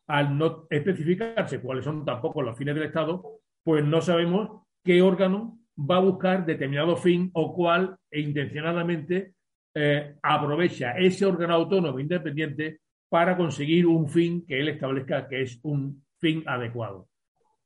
[0.08, 3.24] al no especificarse cuáles son tampoco los fines del Estado,
[3.64, 9.34] pues no sabemos qué órgano va a buscar determinado fin o cuál e intencionadamente
[9.76, 15.60] eh, aprovecha ese órgano autónomo independiente para conseguir un fin que él establezca que es
[15.64, 17.08] un fin adecuado.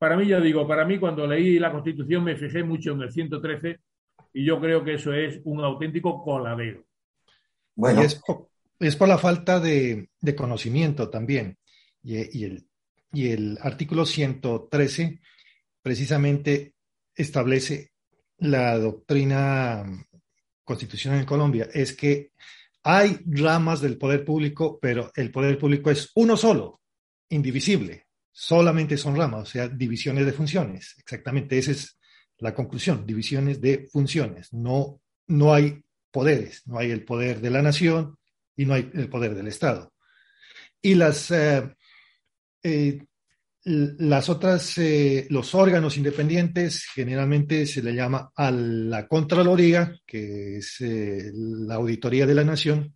[0.03, 3.11] Para mí, ya digo, para mí cuando leí la Constitución me fijé mucho en el
[3.13, 3.79] 113
[4.33, 6.83] y yo creo que eso es un auténtico coladero.
[7.73, 8.01] Bueno.
[8.01, 8.49] Y es, por,
[8.81, 11.57] es por la falta de, de conocimiento también.
[12.03, 12.67] Y, y, el,
[13.13, 15.21] y el artículo 113
[15.81, 16.73] precisamente
[17.15, 17.93] establece
[18.39, 19.85] la doctrina
[20.65, 22.33] constitución en Colombia es que
[22.83, 26.81] hay ramas del poder público, pero el poder público es uno solo,
[27.29, 28.07] indivisible.
[28.35, 30.95] Solamente son ramas, o sea, divisiones de funciones.
[30.97, 31.99] Exactamente, esa es
[32.39, 34.51] la conclusión, divisiones de funciones.
[34.51, 38.17] No, no hay poderes, no hay el poder de la nación
[38.57, 39.93] y no hay el poder del Estado.
[40.81, 41.75] Y las eh,
[42.63, 43.05] eh,
[43.65, 50.77] las otras, eh, los órganos independientes generalmente se le llama a la Contraloría, que es
[50.81, 52.93] la Auditoría de la Nación,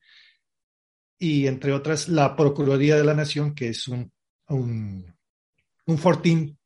[1.18, 4.12] y entre otras la Procuraduría de la Nación, que es un,
[5.88, 6.58] un fortín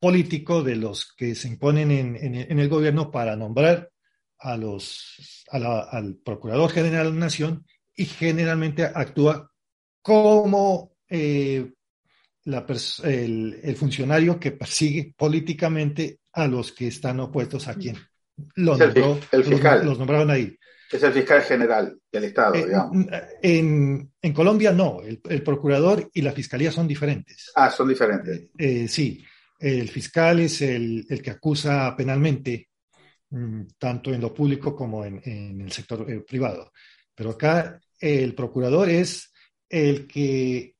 [0.00, 3.90] político de los que se imponen en, en, en el gobierno para nombrar
[4.38, 9.50] a los, a la, al Procurador General de la Nación y generalmente actúa
[10.02, 11.72] como eh,
[12.44, 12.66] la
[13.04, 17.96] el, el, funcionario que persigue políticamente a los que están opuestos a quien
[18.54, 19.78] lo nombró, el, fiscal.
[19.78, 20.56] Los, los, nombraron ahí.
[20.90, 23.06] Es el fiscal general del Estado, eh, digamos.
[23.42, 27.52] En, en, Colombia no, el, el, procurador y la fiscalía son diferentes.
[27.54, 28.48] Ah, son diferentes.
[28.58, 29.24] Eh, sí,
[29.60, 32.70] el fiscal es el, el que acusa penalmente,
[33.30, 36.72] mmm, tanto en lo público como en, en el sector eh, privado.
[37.14, 39.32] Pero acá el procurador es
[39.68, 40.74] el que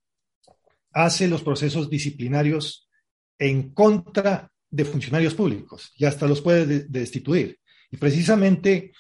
[0.93, 2.89] hace los procesos disciplinarios
[3.39, 7.59] en contra de funcionarios públicos y hasta los puede destituir.
[7.91, 8.93] Y precisamente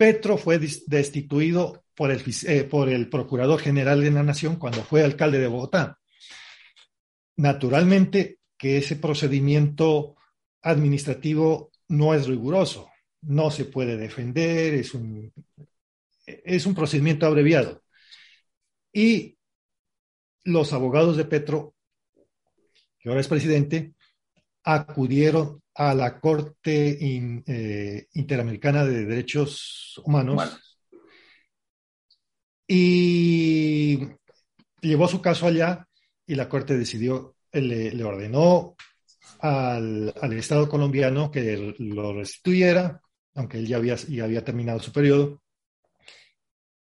[0.00, 5.04] Petro fue destituido por el, eh, por el Procurador General de la Nación cuando fue
[5.04, 5.98] alcalde de Bogotá.
[7.36, 10.16] Naturalmente que ese procedimiento
[10.62, 12.88] administrativo no es riguroso,
[13.20, 15.34] no se puede defender, es un,
[16.24, 17.82] es un procedimiento abreviado.
[18.94, 19.36] Y
[20.44, 21.74] los abogados de Petro,
[22.98, 23.92] que ahora es presidente,
[24.64, 30.60] acudieron a la Corte eh, Interamericana de Derechos Humanos
[32.68, 33.98] y
[34.82, 35.88] llevó su caso allá
[36.26, 38.76] y la Corte decidió, le, ordenó
[39.38, 43.00] al, Estado colombiano que lo restituyera,
[43.34, 45.42] aunque él ya había, ya había terminado su periodo.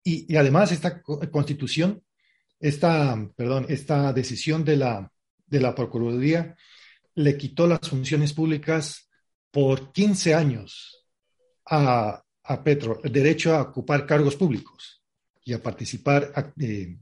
[0.04, 2.02] Y, y, además esta constitución,
[2.60, 5.12] esta, perdón, esta decisión de la,
[5.46, 6.56] de la Procuraduría
[7.18, 9.10] le quitó las funciones públicas
[9.50, 11.04] por 15 años
[11.66, 12.24] a,
[12.64, 15.04] Petro, el derecho a ocupar cargos públicos
[15.44, 16.32] y a participar
[16.62, 16.96] eh,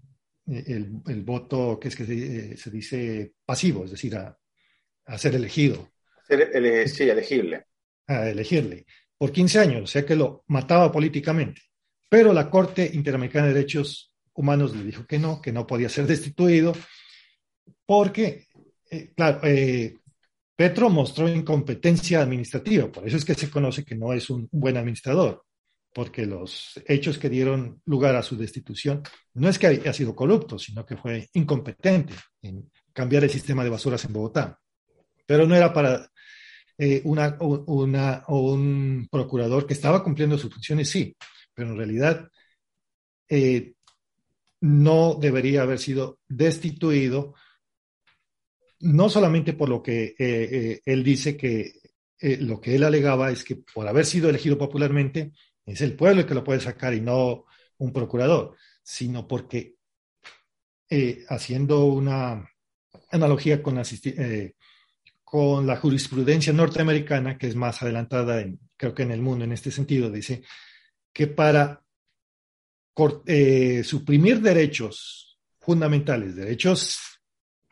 [0.47, 4.37] el, voto que es que se, dice pasivo, es decir, a,
[5.17, 5.91] ser elegido.
[6.27, 7.65] sí, elegible.
[8.07, 8.85] A elegirle.
[9.17, 11.61] Por 15 años, o sea que lo mataba políticamente.
[12.09, 16.07] Pero la Corte Interamericana de Derechos Humanos le dijo que no, que no podía ser
[16.07, 16.73] destituido,
[17.85, 18.47] porque,
[18.89, 19.97] eh, claro, eh,
[20.55, 24.77] Petro mostró incompetencia administrativa, por eso es que se conoce que no es un buen
[24.77, 25.43] administrador,
[25.93, 29.03] porque los hechos que dieron lugar a su destitución
[29.33, 33.69] no es que haya sido corrupto, sino que fue incompetente en cambiar el sistema de
[33.69, 34.59] basuras en Bogotá.
[35.25, 36.09] Pero no era para
[36.77, 41.15] eh, una, un procurador que estaba cumpliendo sus funciones, sí,
[41.53, 42.29] pero en realidad
[43.27, 43.73] eh,
[44.61, 47.35] no debería haber sido destituido
[48.85, 51.73] no solamente por lo que eh, eh, él dice que
[52.19, 55.31] eh, lo que él alegaba es que por haber sido elegido popularmente
[55.65, 57.45] es el pueblo el que lo puede sacar y no
[57.79, 59.75] un procurador, sino porque
[61.27, 62.47] haciendo una
[63.09, 63.83] analogía con la,
[65.23, 69.51] con la jurisprudencia norteamericana, que es más adelantada, en, creo que en el mundo en
[69.51, 70.43] este sentido, dice
[71.11, 71.83] que para
[73.83, 77.14] suprimir derechos fundamentales, derechos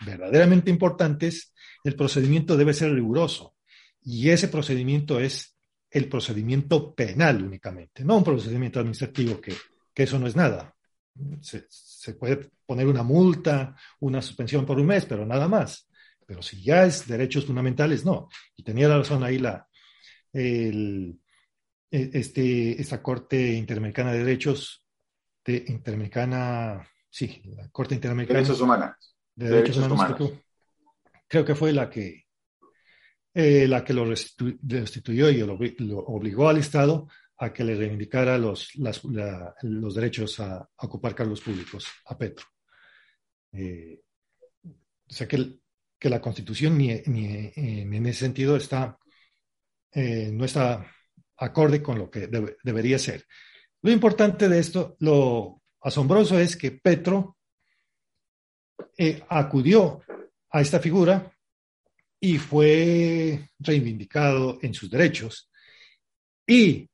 [0.05, 1.53] verdaderamente importantes,
[1.84, 3.55] el procedimiento debe ser riguroso.
[4.01, 5.55] Y ese procedimiento es
[5.89, 9.53] el procedimiento penal únicamente, no un procedimiento administrativo que,
[9.95, 10.75] eso no es nada.
[11.41, 15.88] Se, puede poner una multa, una suspensión por un mes, pero nada más.
[16.25, 18.27] Pero si ya es derechos fundamentales, no.
[18.55, 19.67] Y tenía la razón ahí la,
[20.34, 21.13] e,
[21.91, 24.84] este, esta Corte Interamericana de Derechos,
[25.45, 28.39] de, Interamericana, sí, la Corte Interamericana.
[28.39, 30.34] Derechos Humanos de Derechos, Humanos,
[31.27, 32.26] Creo, que fue la que,
[33.34, 37.07] eh, la que lo restituyó y lo, obligó al Estado
[37.38, 42.45] a que le reivindicara los, los derechos a, ocupar cargos públicos a Petro.
[43.51, 44.01] Eh,
[44.64, 45.60] o sea que,
[45.97, 48.97] que la Constitución ni, ni, en ese sentido está,
[49.91, 50.85] eh, no está
[51.38, 52.30] acorde con lo que
[52.64, 53.26] debería ser.
[53.81, 57.38] Lo importante de esto, lo asombroso es que Petro
[58.98, 60.02] eh, acudió
[60.52, 61.32] a esta figura
[62.20, 65.50] y fue reivindicado en sus derechos.
[66.48, 66.90] Y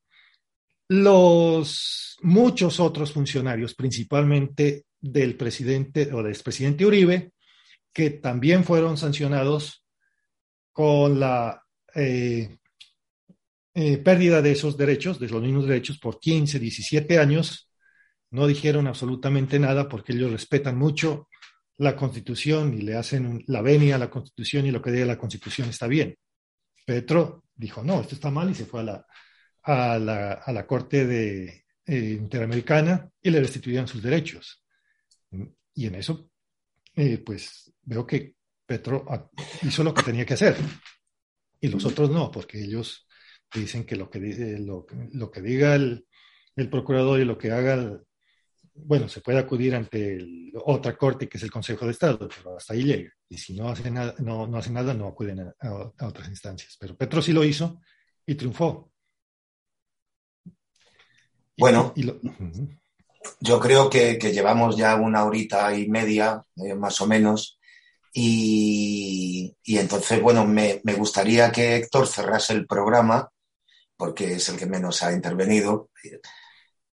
[0.88, 7.32] los muchos otros funcionarios, principalmente del presidente o del expresidente Uribe,
[7.94, 9.86] que también fueron sancionados
[10.72, 11.64] con la
[11.96, 12.58] eh,
[13.74, 17.70] eh, pérdida de esos derechos, de los mismos derechos, por 15, 17 años,
[18.32, 21.29] no dijeron absolutamente nada porque ellos respetan mucho
[21.80, 25.18] la constitución y le hacen la venia a la constitución y lo que diga la
[25.18, 26.16] constitución está bien.
[26.86, 29.06] Petro dijo, no, esto está mal y se fue a la,
[29.64, 34.64] a la, a la Corte de, eh, Interamericana y le restituyeron sus derechos.
[35.74, 36.30] Y en eso,
[36.96, 38.36] eh, pues veo que
[38.66, 39.06] Petro
[39.62, 40.58] hizo lo que tenía que hacer
[41.62, 43.08] y los otros no, porque ellos
[43.54, 44.20] dicen que lo que,
[44.60, 46.06] lo, lo que diga el,
[46.56, 48.02] el procurador y lo que haga el,
[48.86, 52.74] bueno, se puede acudir ante otra corte que es el Consejo de Estado, pero hasta
[52.74, 53.12] ahí llega.
[53.28, 56.76] Y si no hace nada, no, no hace nada, no acuden a, otras instancias.
[56.80, 57.80] Pero Petro sí lo hizo
[58.26, 58.92] y triunfó.
[61.58, 61.94] Bueno,
[63.42, 67.60] yo creo que, llevamos ya una horita y media, eh, más o menos,
[68.14, 73.30] y, entonces, bueno, me, gustaría que Héctor cerrase el programa,
[73.96, 75.90] porque es el que menos ha intervenido.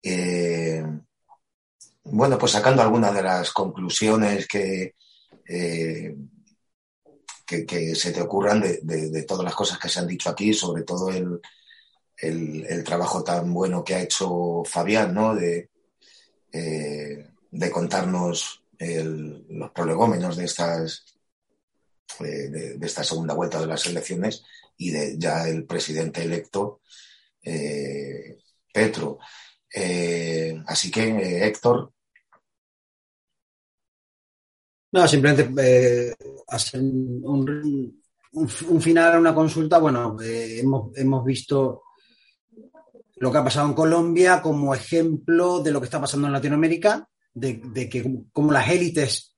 [0.02, 0.84] Eh,
[2.04, 4.96] bueno, pues sacando algunas de las conclusiones que,
[5.48, 6.16] eh,
[7.46, 11.10] que, se te ocurran de, todas las cosas que se han dicho aquí, sobre todo
[11.10, 11.40] el,
[12.18, 15.36] el, trabajo tan bueno que ha hecho Fabián, ¿no?
[15.36, 15.70] De,
[16.52, 21.06] eh, de contarnos los prolegómenos de estas
[22.20, 24.44] eh, de, esta segunda vuelta de las elecciones
[24.78, 26.82] y de ya el presidente electo
[29.74, 31.92] eh, así que, Héctor,
[34.92, 36.16] no, simplemente
[36.48, 39.80] hacer un, un, final a una consulta.
[39.80, 41.82] Bueno, hemos, hemos, visto
[43.16, 47.10] lo que ha pasado en Colombia como ejemplo de lo que está pasando en Latinoamérica,
[47.34, 49.36] de, que como las élites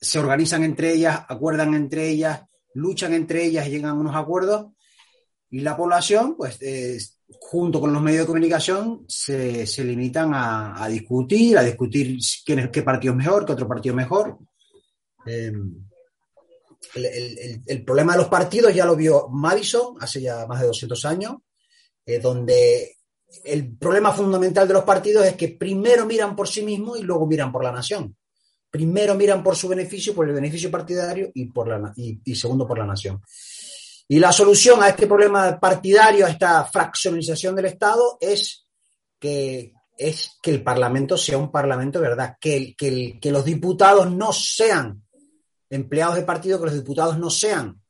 [0.00, 2.42] se organizan entre ellas, acuerdan entre ellas,
[2.74, 4.72] luchan entre ellas y llegan a unos acuerdos,
[5.50, 6.58] y la población, pues,
[7.50, 12.16] junto con los medios de comunicación, se, limitan a, discutir, a discutir
[12.46, 14.38] quién es, qué partido es mejor, qué otro partido es mejor.
[15.26, 15.84] Em,
[16.94, 21.38] el, problema de los partidos ya lo vio Madison hace ya más de 200 años,
[22.06, 22.98] eh, donde
[23.42, 27.26] el problema fundamental de los partidos es que primero miran por sí mismos y luego
[27.26, 28.16] miran por la nación.
[28.70, 32.78] Primero miran por su beneficio, por el beneficio partidario y, por la, y, segundo por
[32.78, 33.20] la nación.
[34.12, 38.66] Y la solución a este problema partidario, a esta fraccionalización del Estado, es
[39.20, 42.36] que, es que el Parlamento sea un Parlamento, ¿verdad?
[42.40, 45.04] Que, que, los diputados no sean
[45.68, 47.80] empleados de partido, que los diputados no sean,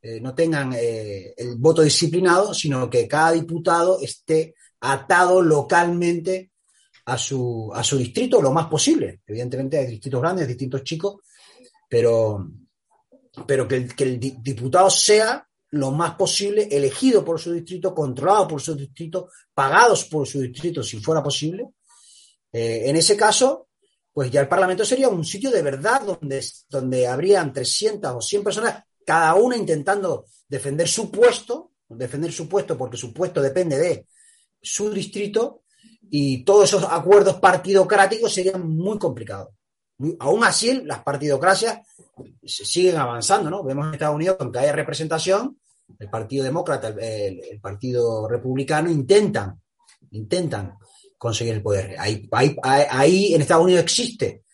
[0.00, 6.52] eh, no tengan eh, el voto disciplinado, sino que cada diputado esté atado localmente
[7.06, 9.22] a su, a su distrito lo más posible.
[9.26, 11.16] Evidentemente hay distritos grandes, distintos chicos,
[11.88, 12.48] pero,
[13.44, 15.44] pero que, el, que el diputado sea
[15.74, 20.82] lo más posible elegido por su distrito, controlado por su distrito, pagados por su distrito
[20.82, 21.70] si fuera posible.
[22.52, 23.68] Eh, en ese caso,
[24.12, 28.44] pues ya el Parlamento sería un sitio de verdad donde, donde habrían 300 o 100
[28.44, 34.06] personas, cada una intentando defender su puesto, defender su puesto porque su puesto depende de
[34.62, 35.62] su distrito
[36.08, 39.48] y todos esos acuerdos partidocráticos serían muy complicados.
[40.20, 41.80] aún así, las partidocracias
[42.44, 43.64] siguen avanzando, ¿no?
[43.64, 45.58] Vemos en Estados Unidos, aunque haya representación,
[45.98, 49.60] el Partido Demócrata, el, Partido Republicano intentan,
[50.10, 50.74] intentan
[51.18, 51.96] conseguir el poder.
[51.98, 52.28] Ahí,
[52.62, 54.44] ahí, en Estados Unidos existe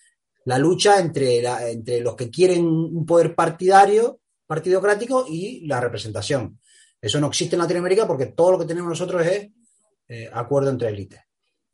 [0.45, 6.59] la lucha entre, entre los que quieren un poder partidario, partidocrático y la representación.
[7.01, 9.49] Eso no existe en Latinoamérica porque todo lo que tenemos nosotros es
[10.09, 11.21] eh, acuerdo entre élites.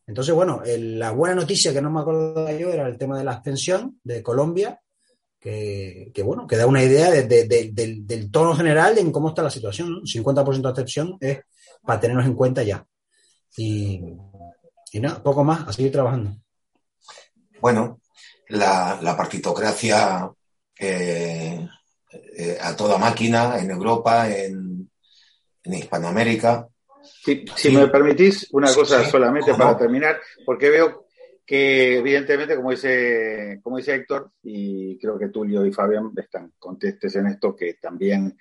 [0.07, 3.33] Entonces, bueno, la buena noticia que no me acuerdo yo era el tema de la
[3.33, 4.81] abstención de Colombia,
[6.13, 10.03] que, bueno, que da una idea del, tono general en cómo está la situación.
[10.03, 11.41] 50% de abstención es
[11.83, 12.85] para tenernos en cuenta ya.
[13.57, 14.01] Y,
[14.95, 16.37] nada, poco más, a seguir trabajando.
[17.61, 18.01] Bueno,
[18.49, 20.29] la, partitocracia
[20.79, 21.69] eh,
[22.37, 24.91] eh, a toda máquina en Europa, en,
[25.63, 26.67] en Hispanoamérica,
[27.57, 31.06] si, me permitís, una cosa solamente para terminar, porque veo
[31.47, 37.15] que evidentemente, como dice, como dice Héctor, y creo que Tulio y Fabián están contestes
[37.17, 38.37] en esto, que también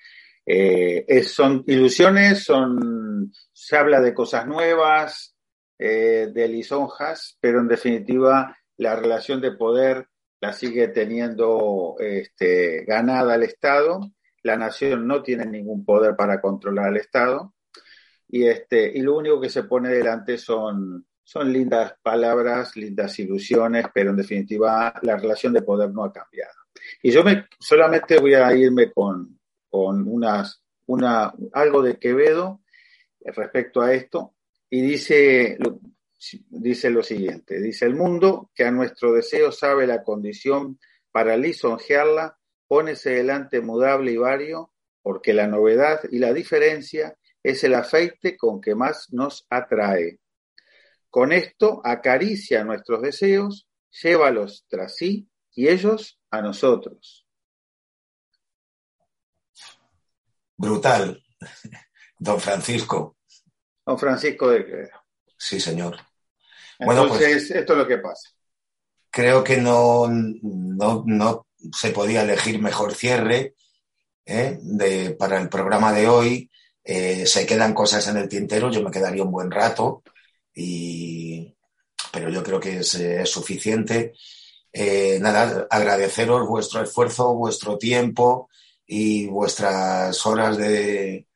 [0.45, 5.35] eh, son ilusiones, son, se habla de cosas nuevas,
[5.77, 10.07] eh, de lisonjas, pero en definitiva la relación de poder
[10.41, 13.99] la sigue teniendo este, ganada el Estado.
[14.43, 17.55] La nación no tiene ningún poder para controlar al Estado
[18.27, 23.87] y, este, y lo único que se pone delante son, son lindas palabras, lindas ilusiones,
[23.93, 26.53] pero en definitiva la relación de poder no ha cambiado.
[27.01, 29.39] Y yo me, solamente voy a irme con,
[29.69, 32.61] con unas, una, algo de Quevedo
[33.21, 34.35] respecto a esto,
[34.69, 35.57] y dice,
[36.49, 40.79] dice lo siguiente, dice, el mundo que a nuestro deseo sabe la condición
[41.11, 42.37] para lisonjearla,
[42.67, 44.71] pónese delante mudable y vario,
[45.01, 50.19] porque la novedad y la diferencia es el aceite con que más nos atrae.
[51.15, 53.69] Con esto acaricia nuestros deseos,
[54.03, 57.25] llévalos tras sí y ellos a nosotros.
[60.57, 61.23] Brutal,
[62.19, 63.15] don Francisco.
[63.85, 64.89] Don Francisco de
[65.37, 65.95] Sí, señor.
[66.79, 68.31] bueno, pues, esto es lo que pasa.
[69.09, 73.55] Creo que no, no, se podía elegir mejor cierre
[74.25, 74.59] ¿eh?
[74.61, 76.51] de, para el programa de hoy
[76.83, 80.03] eh, se quedan cosas en el tintero, yo me quedaría un buen rato,
[80.55, 84.13] pero yo creo que es, suficiente.
[84.71, 88.49] Eh, nada, agradeceros vuestro esfuerzo, vuestro tiempo
[88.87, 91.27] y vuestras horas de,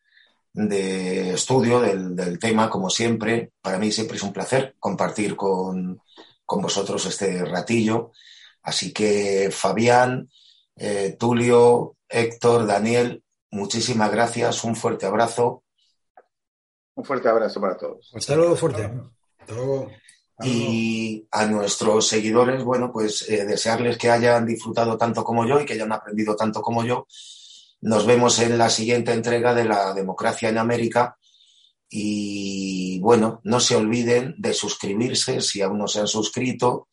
[0.54, 3.52] estudio del, tema, como siempre.
[3.62, 6.02] Para mí siempre es un placer compartir con,
[6.48, 8.12] vosotros este ratillo.
[8.62, 10.30] Así que, Fabián,
[10.76, 15.64] eh, Tulio, Héctor, Daniel, muchísimas gracias, un fuerte abrazo.
[17.00, 18.12] Un fuerte abrazo para todos.
[18.14, 18.92] Hasta luego, fuerte.
[20.44, 25.66] Y a nuestros seguidores, bueno, pues eh, desearles que hayan disfrutado tanto como yo y
[25.66, 27.08] que hayan aprendido tanto como yo.
[27.80, 31.18] Nos vemos en la siguiente entrega de la democracia en América.
[31.90, 36.90] Y bueno, no se olviden de suscribirse si aún no se han suscrito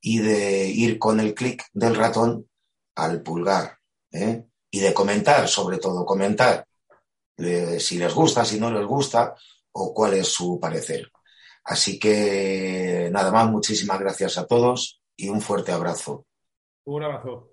[0.00, 2.48] y de ir con el clic del ratón
[2.94, 3.78] al pulgar.
[4.12, 4.44] ¿eh?
[4.70, 6.64] Y de comentar, sobre todo, comentar
[7.78, 9.34] si les gusta, si no les gusta
[9.72, 11.10] o cuál es su parecer.
[11.64, 16.26] Así que nada más, muchísimas gracias a todos y un fuerte abrazo.
[16.84, 17.51] Un abrazo.